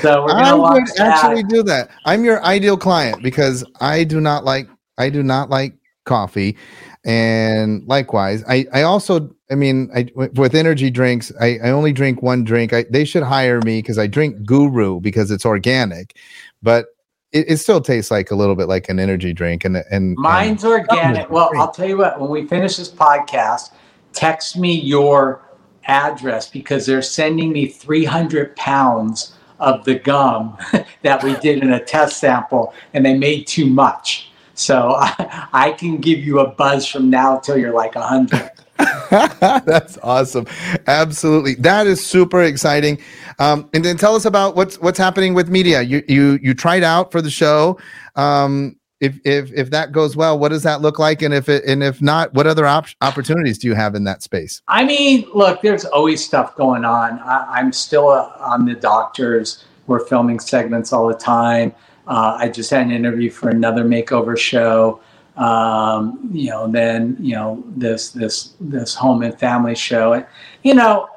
so 0.00 0.22
we're 0.22 0.28
gonna 0.28 0.62
I 0.62 0.74
would 0.74 1.00
actually 1.00 1.42
do 1.42 1.64
that. 1.64 1.90
I'm 2.04 2.24
your 2.24 2.42
ideal 2.44 2.76
client 2.76 3.20
because 3.20 3.64
I 3.80 4.04
do 4.04 4.20
not 4.20 4.44
like 4.44 4.68
I 4.98 5.10
do 5.10 5.22
not 5.22 5.50
like 5.50 5.74
coffee, 6.04 6.56
and 7.04 7.86
likewise, 7.86 8.44
I 8.48 8.66
I 8.72 8.82
also 8.82 9.34
I 9.50 9.54
mean 9.54 9.90
I 9.94 10.08
with 10.14 10.54
energy 10.54 10.90
drinks 10.90 11.32
I, 11.40 11.58
I 11.64 11.70
only 11.70 11.92
drink 11.92 12.22
one 12.22 12.44
drink. 12.44 12.72
I, 12.72 12.84
they 12.90 13.04
should 13.04 13.22
hire 13.22 13.60
me 13.62 13.78
because 13.78 13.98
I 13.98 14.06
drink 14.06 14.44
Guru 14.44 15.00
because 15.00 15.30
it's 15.30 15.46
organic, 15.46 16.16
but 16.62 16.86
it, 17.32 17.46
it, 17.48 17.56
still 17.56 17.80
tastes 17.80 18.10
like 18.10 18.30
a 18.30 18.34
little 18.34 18.54
bit 18.54 18.68
like 18.68 18.90
an 18.90 18.98
energy 18.98 19.32
drink 19.32 19.64
and 19.64 19.76
and 19.90 20.16
um, 20.18 20.22
mine's 20.22 20.64
and 20.64 20.72
organic. 20.72 21.26
Oh, 21.30 21.34
well, 21.34 21.50
I'll 21.56 21.72
tell 21.72 21.88
you 21.88 21.98
what. 21.98 22.20
When 22.20 22.30
we 22.30 22.46
finish 22.46 22.76
this 22.76 22.90
podcast 22.90 23.70
text 24.12 24.56
me 24.56 24.72
your 24.72 25.42
address 25.84 26.48
because 26.48 26.86
they're 26.86 27.02
sending 27.02 27.52
me 27.52 27.66
300 27.66 28.54
pounds 28.56 29.34
of 29.58 29.84
the 29.84 29.96
gum 29.96 30.56
that 31.02 31.22
we 31.22 31.34
did 31.36 31.62
in 31.62 31.72
a 31.72 31.84
test 31.84 32.18
sample 32.18 32.74
and 32.94 33.04
they 33.04 33.16
made 33.16 33.46
too 33.46 33.66
much. 33.66 34.31
So 34.54 34.94
I, 34.98 35.48
I 35.52 35.72
can 35.72 35.98
give 35.98 36.20
you 36.20 36.40
a 36.40 36.48
buzz 36.48 36.86
from 36.86 37.10
now 37.10 37.38
till 37.38 37.58
you're 37.58 37.74
like 37.74 37.94
100. 37.94 38.50
That's 39.10 39.98
awesome. 39.98 40.46
Absolutely. 40.86 41.54
That 41.56 41.86
is 41.86 42.04
super 42.04 42.42
exciting. 42.42 42.98
Um, 43.38 43.68
and 43.74 43.84
then 43.84 43.96
tell 43.96 44.14
us 44.14 44.24
about 44.24 44.56
what's 44.56 44.80
what's 44.80 44.98
happening 44.98 45.34
with 45.34 45.48
media. 45.48 45.82
You 45.82 46.02
you 46.08 46.38
you 46.42 46.54
tried 46.54 46.82
out 46.82 47.12
for 47.12 47.20
the 47.20 47.30
show. 47.30 47.78
Um, 48.16 48.76
if 49.00 49.18
if 49.24 49.52
if 49.52 49.70
that 49.70 49.92
goes 49.92 50.16
well, 50.16 50.38
what 50.38 50.50
does 50.50 50.62
that 50.62 50.80
look 50.80 50.98
like? 50.98 51.22
And 51.22 51.34
if 51.34 51.48
it 51.48 51.64
and 51.64 51.82
if 51.82 52.00
not, 52.00 52.32
what 52.34 52.46
other 52.46 52.66
op- 52.66 52.86
opportunities 53.00 53.58
do 53.58 53.66
you 53.66 53.74
have 53.74 53.94
in 53.94 54.04
that 54.04 54.22
space? 54.22 54.62
I 54.68 54.84
mean, 54.84 55.26
look, 55.34 55.60
there's 55.60 55.84
always 55.84 56.24
stuff 56.24 56.54
going 56.56 56.84
on. 56.84 57.18
I, 57.20 57.58
am 57.58 57.72
still 57.72 58.10
a, 58.10 58.34
on 58.40 58.64
the 58.64 58.74
doctors. 58.74 59.64
We're 59.88 60.06
filming 60.06 60.38
segments 60.38 60.92
all 60.92 61.08
the 61.08 61.14
time. 61.14 61.74
Uh, 62.06 62.36
I 62.38 62.48
just 62.48 62.70
had 62.70 62.86
an 62.86 62.92
interview 62.92 63.30
for 63.30 63.50
another 63.50 63.84
makeover 63.84 64.36
show. 64.36 65.00
Um, 65.36 66.28
you 66.32 66.50
know, 66.50 66.70
then 66.70 67.16
you 67.20 67.34
know 67.34 67.62
this 67.68 68.10
this 68.10 68.54
this 68.60 68.94
home 68.94 69.22
and 69.22 69.38
family 69.38 69.74
show. 69.74 70.12
And, 70.12 70.26
you 70.62 70.74
know, 70.74 71.08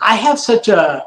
I 0.00 0.16
have 0.16 0.38
such 0.38 0.68
a 0.68 1.06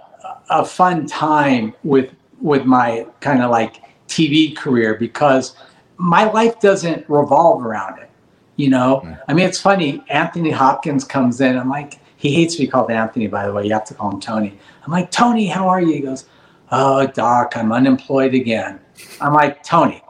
a 0.49 0.65
fun 0.65 1.05
time 1.05 1.73
with 1.83 2.11
with 2.41 2.65
my 2.65 3.05
kind 3.19 3.41
of 3.41 3.51
like 3.51 3.81
TV 4.07 4.55
career 4.55 4.95
because 4.95 5.55
my 5.97 6.29
life 6.31 6.59
doesn't 6.59 7.07
revolve 7.09 7.63
around 7.65 7.99
it. 7.99 8.09
You 8.55 8.69
know, 8.69 9.01
mm. 9.03 9.19
I 9.27 9.33
mean, 9.33 9.47
it's 9.47 9.59
funny. 9.59 10.03
Anthony 10.09 10.51
Hopkins 10.51 11.03
comes 11.03 11.41
in. 11.41 11.57
I'm 11.57 11.69
like, 11.69 11.99
he 12.17 12.33
hates 12.33 12.55
to 12.55 12.61
be 12.61 12.67
called 12.67 12.91
Anthony, 12.91 13.27
by 13.27 13.47
the 13.47 13.53
way. 13.53 13.65
You 13.65 13.73
have 13.73 13.85
to 13.85 13.93
call 13.93 14.11
him 14.11 14.19
Tony. 14.19 14.57
I'm 14.85 14.91
like, 14.91 15.09
Tony, 15.09 15.47
how 15.47 15.67
are 15.67 15.81
you? 15.81 15.93
He 15.93 15.99
goes, 16.01 16.25
Oh, 16.75 17.05
Doc, 17.05 17.55
I'm 17.55 17.71
unemployed 17.71 18.33
again. 18.33 18.79
I'm 19.21 19.31
like, 19.31 19.61
Tony, 19.61 20.01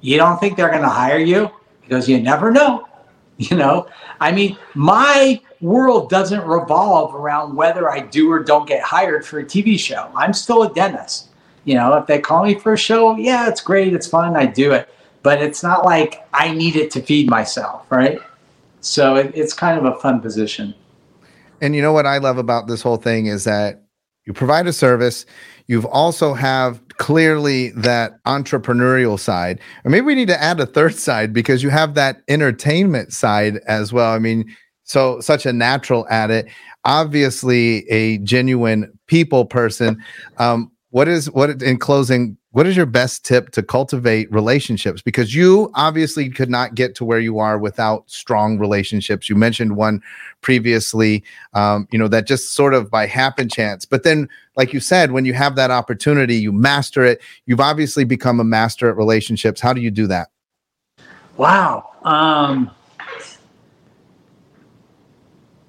you 0.00 0.16
don't 0.16 0.38
think 0.38 0.56
they're 0.56 0.70
going 0.70 0.80
to 0.80 0.88
hire 0.88 1.18
you? 1.18 1.50
Because 1.82 2.08
You 2.08 2.20
never 2.20 2.50
know. 2.50 2.86
You 3.40 3.56
know, 3.56 3.88
I 4.20 4.32
mean, 4.32 4.58
my 4.74 5.40
world 5.62 6.10
doesn't 6.10 6.46
revolve 6.46 7.14
around 7.14 7.56
whether 7.56 7.90
I 7.90 8.00
do 8.00 8.30
or 8.30 8.44
don't 8.44 8.68
get 8.68 8.82
hired 8.82 9.24
for 9.24 9.38
a 9.38 9.44
TV 9.46 9.78
show. 9.78 10.10
I'm 10.14 10.34
still 10.34 10.62
a 10.64 10.74
dentist. 10.74 11.30
You 11.64 11.76
know, 11.76 11.94
if 11.94 12.06
they 12.06 12.18
call 12.18 12.44
me 12.44 12.56
for 12.56 12.74
a 12.74 12.76
show, 12.76 13.16
yeah, 13.16 13.48
it's 13.48 13.62
great, 13.62 13.94
it's 13.94 14.06
fun, 14.06 14.36
I 14.36 14.44
do 14.44 14.72
it. 14.72 14.90
But 15.22 15.40
it's 15.40 15.62
not 15.62 15.86
like 15.86 16.22
I 16.34 16.52
need 16.52 16.76
it 16.76 16.90
to 16.90 17.00
feed 17.00 17.30
myself, 17.30 17.90
right? 17.90 18.18
So 18.82 19.16
it, 19.16 19.32
it's 19.34 19.54
kind 19.54 19.78
of 19.78 19.86
a 19.86 19.98
fun 20.00 20.20
position. 20.20 20.74
And 21.62 21.74
you 21.74 21.80
know 21.80 21.94
what 21.94 22.04
I 22.04 22.18
love 22.18 22.36
about 22.36 22.66
this 22.66 22.82
whole 22.82 22.98
thing 22.98 23.24
is 23.24 23.44
that 23.44 23.84
you 24.26 24.34
provide 24.34 24.66
a 24.66 24.72
service, 24.72 25.24
you've 25.70 25.86
also 25.86 26.34
have 26.34 26.82
clearly 26.98 27.70
that 27.70 28.20
entrepreneurial 28.24 29.16
side. 29.16 29.60
Or 29.84 29.90
maybe 29.92 30.04
we 30.04 30.16
need 30.16 30.26
to 30.26 30.42
add 30.42 30.58
a 30.58 30.66
third 30.66 30.96
side 30.96 31.32
because 31.32 31.62
you 31.62 31.70
have 31.70 31.94
that 31.94 32.22
entertainment 32.26 33.12
side 33.12 33.60
as 33.68 33.92
well. 33.92 34.12
I 34.12 34.18
mean, 34.18 34.52
so 34.82 35.20
such 35.20 35.46
a 35.46 35.52
natural 35.52 36.08
at 36.10 36.28
it. 36.32 36.46
Obviously, 36.84 37.88
a 37.88 38.18
genuine 38.18 38.92
people 39.06 39.44
person. 39.44 40.02
Um, 40.38 40.72
what 40.88 41.06
is 41.06 41.30
what 41.30 41.62
in 41.62 41.78
closing? 41.78 42.36
What 42.52 42.66
is 42.66 42.76
your 42.76 42.86
best 42.86 43.24
tip 43.24 43.50
to 43.50 43.62
cultivate 43.62 44.30
relationships? 44.32 45.02
Because 45.02 45.34
you 45.36 45.70
obviously 45.74 46.28
could 46.28 46.50
not 46.50 46.74
get 46.74 46.96
to 46.96 47.04
where 47.04 47.20
you 47.20 47.38
are 47.38 47.58
without 47.58 48.10
strong 48.10 48.58
relationships. 48.58 49.28
You 49.28 49.36
mentioned 49.36 49.76
one 49.76 50.02
previously, 50.40 51.22
um, 51.54 51.86
you 51.92 51.98
know, 51.98 52.08
that 52.08 52.26
just 52.26 52.52
sort 52.52 52.74
of 52.74 52.90
by 52.90 53.06
happen 53.06 53.48
chance. 53.48 53.84
But 53.84 54.02
then, 54.02 54.28
like 54.56 54.72
you 54.72 54.80
said, 54.80 55.12
when 55.12 55.24
you 55.24 55.32
have 55.32 55.54
that 55.54 55.70
opportunity, 55.70 56.34
you 56.36 56.50
master 56.50 57.04
it. 57.04 57.20
You've 57.46 57.60
obviously 57.60 58.02
become 58.02 58.40
a 58.40 58.44
master 58.44 58.88
at 58.88 58.96
relationships. 58.96 59.60
How 59.60 59.72
do 59.72 59.80
you 59.80 59.92
do 59.92 60.08
that? 60.08 60.30
Wow. 61.36 61.92
Um, 62.02 62.70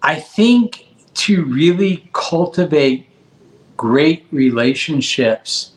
I 0.01 0.19
think 0.19 0.87
to 1.13 1.45
really 1.45 2.09
cultivate 2.13 3.07
great 3.77 4.25
relationships, 4.31 5.70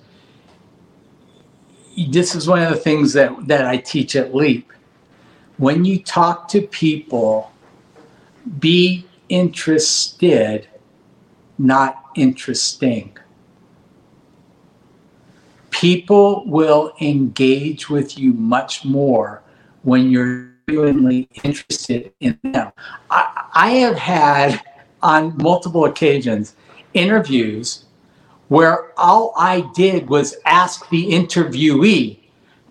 this 2.08 2.34
is 2.34 2.48
one 2.48 2.62
of 2.62 2.70
the 2.70 2.76
things 2.76 3.12
that, 3.12 3.46
that 3.46 3.66
I 3.66 3.76
teach 3.76 4.16
at 4.16 4.34
Leap. 4.34 4.72
When 5.56 5.84
you 5.84 6.02
talk 6.02 6.48
to 6.48 6.62
people, 6.62 7.52
be 8.58 9.06
interested, 9.28 10.68
not 11.58 12.04
interesting. 12.14 13.16
People 15.70 16.44
will 16.46 16.92
engage 17.00 17.88
with 17.88 18.18
you 18.18 18.32
much 18.32 18.84
more 18.84 19.42
when 19.82 20.10
you're 20.10 20.50
genuinely 20.68 21.28
interested 21.42 22.12
in 22.20 22.38
them. 22.42 22.72
I, 23.10 23.44
I 23.54 23.70
have 23.70 23.96
had 23.96 24.62
on 25.02 25.36
multiple 25.36 25.84
occasions 25.84 26.56
interviews 26.94 27.84
where 28.48 28.98
all 28.98 29.32
I 29.36 29.68
did 29.74 30.08
was 30.08 30.36
ask 30.44 30.88
the 30.90 31.10
interviewee 31.10 32.18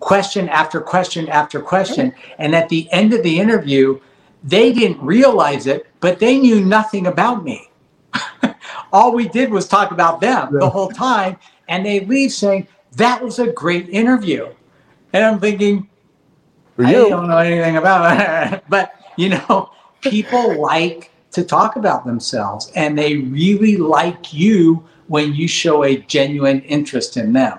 question 0.00 0.48
after 0.48 0.80
question 0.80 1.28
after 1.28 1.60
question. 1.60 2.14
And 2.38 2.54
at 2.54 2.68
the 2.68 2.90
end 2.92 3.12
of 3.12 3.22
the 3.22 3.38
interview, 3.38 4.00
they 4.42 4.72
didn't 4.72 5.00
realize 5.00 5.66
it, 5.66 5.86
but 6.00 6.18
they 6.18 6.38
knew 6.38 6.64
nothing 6.64 7.06
about 7.06 7.42
me. 7.42 7.70
all 8.92 9.12
we 9.12 9.28
did 9.28 9.50
was 9.50 9.66
talk 9.66 9.90
about 9.90 10.20
them 10.20 10.50
yeah. 10.52 10.60
the 10.60 10.68
whole 10.68 10.90
time. 10.90 11.38
And 11.68 11.84
they 11.84 12.00
leave 12.00 12.32
saying, 12.32 12.68
that 12.92 13.22
was 13.22 13.38
a 13.38 13.50
great 13.52 13.88
interview. 13.88 14.52
And 15.12 15.24
I'm 15.24 15.40
thinking, 15.40 15.88
I 16.78 16.92
don't 16.92 17.28
know 17.28 17.38
anything 17.38 17.76
about 17.76 18.52
it. 18.52 18.64
but, 18.68 18.94
you 19.16 19.30
know, 19.30 19.70
people 20.02 20.60
like 20.60 21.10
to 21.30 21.44
talk 21.44 21.76
about 21.76 22.04
themselves 22.04 22.70
and 22.76 22.96
they 22.96 23.16
really 23.16 23.76
like 23.76 24.32
you 24.32 24.84
when 25.08 25.34
you 25.34 25.48
show 25.48 25.84
a 25.84 25.96
genuine 25.98 26.60
interest 26.62 27.16
in 27.16 27.32
them. 27.32 27.58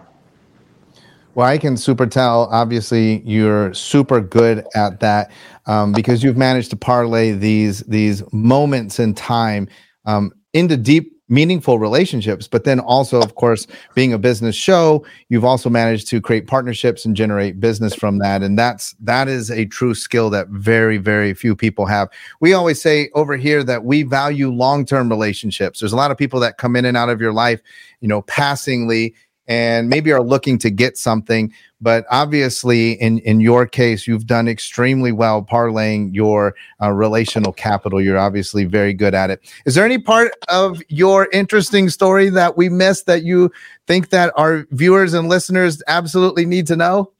Well, 1.36 1.48
I 1.48 1.58
can 1.58 1.76
super 1.76 2.06
tell. 2.06 2.48
Obviously, 2.52 3.22
you're 3.26 3.74
super 3.74 4.22
good 4.22 4.66
at 4.74 5.02
that 5.02 5.32
um, 5.66 5.92
because 5.92 6.24
you've 6.24 6.38
managed 6.38 6.70
to 6.70 6.78
parlay 6.78 7.34
these 7.34 7.82
these 7.82 8.24
moments 8.32 9.00
in 9.00 9.14
time 9.14 9.68
um, 10.06 10.32
into 10.54 10.78
deep 10.78 11.15
meaningful 11.28 11.80
relationships 11.80 12.48
but 12.48 12.64
then 12.64 12.80
also 12.80 13.22
of 13.22 13.36
course 13.36 13.68
being 13.96 14.14
a 14.14 14.18
business 14.18 14.56
show 14.56 15.04
you've 15.30 15.46
also 15.46 15.70
managed 15.70 16.08
to 16.08 16.22
create 16.22 16.48
partnerships 16.48 17.06
and 17.06 17.16
generate 17.16 17.60
business 17.60 17.94
from 17.94 18.20
that. 18.20 18.42
And 18.44 18.58
that's 18.58 18.96
that 19.02 19.28
is 19.28 19.50
a 19.50 19.66
true 19.66 19.94
skill 19.94 20.30
that 20.32 20.48
very 20.50 20.98
very 20.98 21.34
few 21.34 21.56
people 21.56 21.86
have. 21.86 22.10
We 22.40 22.54
always 22.54 22.82
say 22.82 23.10
over 23.14 23.38
here 23.38 23.64
that 23.64 23.84
we 23.84 24.04
value 24.04 24.52
long-term 24.52 25.10
relationships. 25.10 25.80
There's 25.80 25.94
a 25.94 25.98
lot 25.98 26.12
of 26.12 26.18
people 26.18 26.40
that 26.42 26.58
come 26.58 26.76
in 26.76 26.86
and 26.86 26.98
out 26.98 27.10
of 27.10 27.22
your 27.22 27.34
life 27.34 27.62
you 28.02 28.08
know 28.08 28.22
passingly 28.24 29.16
and 29.48 29.90
maybe 29.90 30.12
are 30.12 30.22
looking 30.22 30.58
to 30.60 30.70
get 30.70 30.98
something. 30.98 31.54
But 31.82 32.06
obviously, 32.10 32.94
in, 32.94 33.20
in 33.20 33.40
your 33.40 33.68
case, 33.68 34.08
you've 34.08 34.26
done 34.26 34.48
extremely 34.48 35.12
well 35.12 35.44
parlaying 35.44 36.16
your 36.16 36.56
uh, 36.82 36.92
relational 36.92 37.54
capital. 37.54 38.02
You're 38.02 38.18
obviously 38.18 38.66
very 38.66 38.94
good 38.94 39.14
at 39.14 39.30
it. 39.30 39.42
Is 39.66 39.76
there 39.76 39.86
any 39.86 40.00
part 40.00 40.32
of 40.48 40.82
your 40.88 41.28
interesting 41.32 41.90
story 41.90 42.30
that 42.30 42.58
we 42.58 42.70
missed 42.70 43.06
that 43.06 43.24
you 43.24 43.52
think 43.88 44.10
that 44.10 44.34
our 44.36 44.66
viewers 44.72 45.14
and 45.14 45.30
listeners 45.30 45.84
absolutely 45.88 46.46
need 46.46 46.66
to 46.68 46.76
know? 46.76 47.12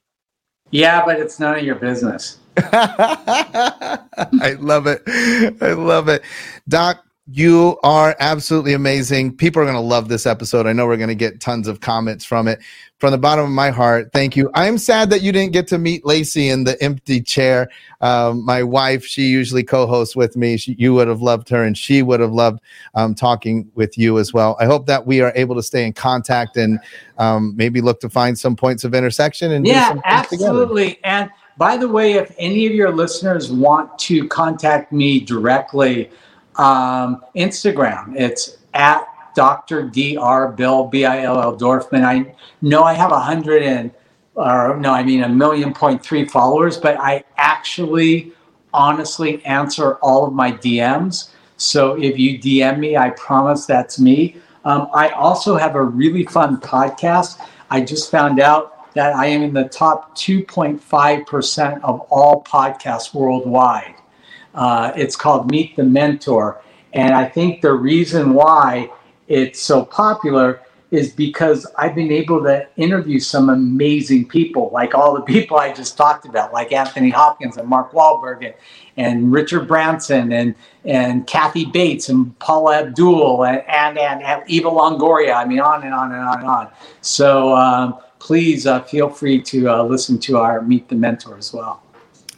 Yeah, 0.72 1.06
but 1.06 1.20
it's 1.20 1.40
none 1.40 1.58
of 1.58 1.64
your 1.64 1.76
business. 1.76 2.40
I 2.58 4.56
love 4.60 4.88
it. 4.88 5.04
I 5.62 5.74
love 5.74 6.08
it. 6.08 6.24
Doc, 6.68 7.05
you 7.28 7.80
are 7.82 8.16
absolutely 8.20 8.74
amazing. 8.74 9.36
People 9.36 9.60
are 9.60 9.66
going 9.66 9.76
to 9.76 9.82
love 9.82 10.10
this 10.10 10.28
episode. 10.28 10.68
I 10.68 10.74
know 10.74 10.86
we're 10.86 10.98
going 10.98 11.10
to 11.10 11.16
get 11.16 11.42
tons 11.42 11.68
of 11.68 11.80
comments 11.82 12.24
from 12.24 12.48
it. 12.48 12.60
From 13.00 13.12
the 13.12 13.18
bottom 13.18 13.46
of 13.46 13.52
my 13.52 13.72
heart, 13.72 14.12
thank 14.14 14.38
you. 14.38 14.50
I'm 14.54 14.78
sad 14.78 15.10
that 15.10 15.22
you 15.22 15.32
didn't 15.32 15.52
get 15.52 15.68
to 15.68 15.78
meet 15.78 16.06
Lacey 16.06 16.50
in 16.50 16.64
the 16.64 16.82
empty 16.82 17.20
chair. 17.22 17.68
Um, 18.00 18.46
my 18.46 18.64
wife, 18.64 19.04
she 19.04 19.24
usually 19.24 19.64
co 19.64 19.86
hosts 19.88 20.16
with 20.16 20.38
me. 20.38 20.56
She, 20.56 20.76
you 20.78 20.94
would 20.94 21.08
have 21.08 21.22
loved 21.22 21.50
her, 21.50 21.64
and 21.64 21.78
she 21.78 22.04
would 22.04 22.20
have 22.20 22.32
loved 22.32 22.62
um, 22.94 23.16
talking 23.16 23.70
with 23.74 23.98
you 23.98 24.18
as 24.18 24.32
well. 24.32 24.56
I 24.60 24.66
hope 24.66 24.86
that 24.86 25.06
we 25.06 25.20
are 25.22 25.34
able 25.36 25.56
to 25.56 25.64
stay 25.64 25.86
in 25.86 25.94
contact 25.94 26.58
and 26.58 26.80
um, 27.18 27.54
maybe 27.58 27.82
look 27.82 28.00
to 28.02 28.10
find 28.10 28.40
some 28.40 28.56
points 28.56 28.84
of 28.84 28.94
intersection. 28.94 29.52
And 29.52 29.68
yeah, 29.68 29.96
absolutely. 30.06 30.96
Together. 30.96 31.02
And 31.04 31.30
by 31.58 31.78
the 31.78 31.90
way, 31.90 32.14
if 32.14 32.34
any 32.38 32.66
of 32.66 32.74
your 32.74 32.94
listeners 32.94 33.52
want 33.52 33.98
to 34.00 34.28
contact 34.30 34.94
me 34.94 35.20
directly, 35.20 36.12
um, 36.58 37.24
Instagram. 37.36 38.16
It's 38.16 38.58
at 38.74 39.06
Dr. 39.36 39.90
Dr. 39.90 40.48
Bill 40.54 40.88
B 40.88 41.06
I 41.06 41.24
L 41.24 41.42
L 41.42 41.58
Dorfman. 41.58 42.04
I 42.04 42.36
know 42.62 42.84
I 42.84 42.94
have 42.94 43.12
a 43.12 43.20
hundred 43.20 43.64
and 43.64 43.92
or 44.36 44.78
no, 44.78 44.92
I 44.92 45.04
mean 45.04 45.24
a 45.24 45.30
million 45.30 45.74
point 45.74 46.04
three 46.04 46.26
followers, 46.26 46.78
but 46.78 46.98
I 47.00 47.24
actually 47.38 48.34
honestly 48.74 49.44
answer 49.46 49.96
all 49.96 50.26
of 50.26 50.34
my 50.34 50.52
DMs. 50.52 51.30
So 51.58 51.94
if 52.02 52.20
you 52.20 52.38
DM 52.38 52.80
me, 52.80 52.98
I 52.98 53.12
promise 53.12 53.66
that's 53.66 54.00
me. 54.00 54.38
Um, 54.66 54.90
I 54.94 55.10
also 55.10 55.56
have 55.56 55.76
a 55.76 55.84
really 55.84 56.26
fun 56.26 56.60
podcast. 56.60 57.40
I 57.70 57.82
just 57.82 58.12
found 58.12 58.40
out 58.40 58.94
that 58.94 59.16
I 59.16 59.28
am 59.28 59.42
in 59.44 59.54
the 59.54 59.66
top 59.66 60.18
2.5% 60.18 61.82
of 61.84 62.02
all 62.10 62.44
podcasts 62.44 63.14
worldwide. 63.14 63.96
Uh, 64.56 64.92
it's 64.96 65.16
called 65.16 65.52
Meet 65.52 65.76
the 65.76 65.84
Mentor. 65.84 66.62
And 66.94 67.14
I 67.14 67.26
think 67.26 67.62
the 67.62 67.74
reason 67.74 68.34
why 68.34 68.90
it's 69.28 69.62
so 69.62 69.84
popular 69.86 70.62
is 70.92 71.12
because 71.12 71.68
I've 71.78 71.96
been 71.96 72.12
able 72.12 72.42
to 72.44 72.68
interview 72.78 73.20
some 73.20 73.50
amazing 73.50 74.28
people, 74.28 74.70
like 74.72 74.96
all 74.96 75.14
the 75.14 75.22
people 75.34 75.58
I 75.58 75.74
just 75.74 75.98
talked 75.98 76.26
about, 76.26 76.54
like 76.54 76.72
Anthony 76.72 77.10
Hopkins 77.10 77.58
and 77.58 77.68
Mark 77.68 77.92
Wahlberg 77.92 78.46
and, 78.46 78.54
and 78.98 79.32
Richard 79.32 79.68
Branson 79.68 80.32
and 80.32 80.56
and 80.86 81.28
Kathy 81.28 81.66
Bates 81.66 82.08
and 82.08 82.38
Paula 82.40 82.80
Abdul 82.80 83.44
and 83.44 83.62
and, 83.68 83.98
and, 83.98 84.24
and 84.24 84.44
Eva 84.48 84.70
Longoria. 84.70 85.36
I 85.36 85.46
mean, 85.46 85.60
on 85.60 85.84
and 85.84 85.94
on 85.94 86.12
and 86.12 86.22
on 86.22 86.40
and 86.40 86.48
on. 86.48 86.70
So 87.02 87.56
um, 87.56 88.00
please 88.20 88.66
uh, 88.66 88.82
feel 88.84 89.10
free 89.10 89.42
to 89.42 89.70
uh, 89.70 89.84
listen 89.84 90.18
to 90.20 90.38
our 90.38 90.62
Meet 90.62 90.88
the 90.88 90.96
Mentor 90.96 91.38
as 91.38 91.52
well. 91.52 91.82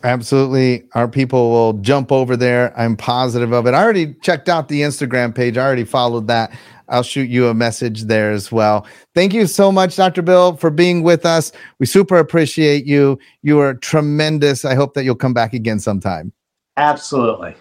Absolutely. 0.08 0.88
Our 0.94 1.10
people 1.10 1.52
will 1.52 1.74
jump 1.74 2.14
over 2.14 2.38
there. 2.38 2.74
I'm 2.80 2.96
positive 2.96 3.52
of 3.52 3.68
it. 3.68 3.74
I 3.74 3.84
already 3.84 4.14
checked 4.22 4.48
out 4.48 4.70
the 4.70 4.80
Instagram 4.80 5.36
page. 5.36 5.58
I 5.58 5.66
already 5.66 5.84
followed 5.84 6.28
that. 6.28 6.58
I'll 6.88 7.04
shoot 7.04 7.30
you 7.30 7.50
a 7.50 7.54
message 7.54 8.04
there 8.04 8.32
as 8.32 8.50
well. 8.50 8.88
Thank 9.14 9.34
you 9.34 9.46
so 9.48 9.70
much, 9.70 9.98
Dr. 9.98 10.22
Bill, 10.22 10.56
for 10.56 10.70
being 10.70 11.04
with 11.04 11.26
us. 11.26 11.52
We 11.80 11.88
super 11.88 12.16
appreciate 12.20 12.86
you. 12.86 13.20
You 13.42 13.60
are 13.60 13.74
tremendous. 13.74 14.64
I 14.64 14.76
hope 14.76 14.94
that 14.94 15.04
you'll 15.04 15.16
come 15.16 15.34
back 15.34 15.52
again 15.52 15.78
sometime. 15.78 16.32
Absolutely. 16.78 17.54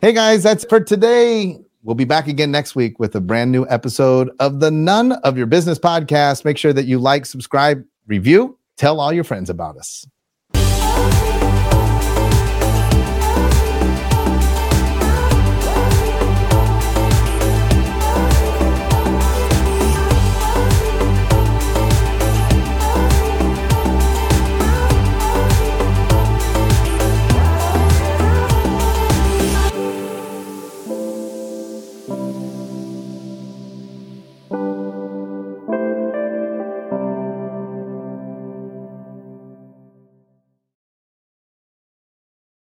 Hey 0.00 0.12
guys, 0.12 0.42
that's 0.42 0.64
for 0.64 0.80
today. 0.80 1.60
We'll 1.84 1.94
be 1.94 2.04
back 2.04 2.26
again 2.26 2.50
next 2.50 2.74
week 2.74 2.98
with 2.98 3.14
a 3.14 3.20
brand 3.20 3.52
new 3.52 3.68
episode 3.68 4.30
of 4.40 4.58
the 4.58 4.72
None 4.72 5.12
of 5.12 5.38
Your 5.38 5.46
Business 5.46 5.78
podcast. 5.78 6.44
Make 6.44 6.58
sure 6.58 6.72
that 6.72 6.86
you 6.86 6.98
like, 6.98 7.24
subscribe, 7.24 7.84
review, 8.08 8.58
tell 8.76 8.98
all 8.98 9.12
your 9.12 9.22
friends 9.22 9.48
about 9.48 9.76
us. 9.76 10.04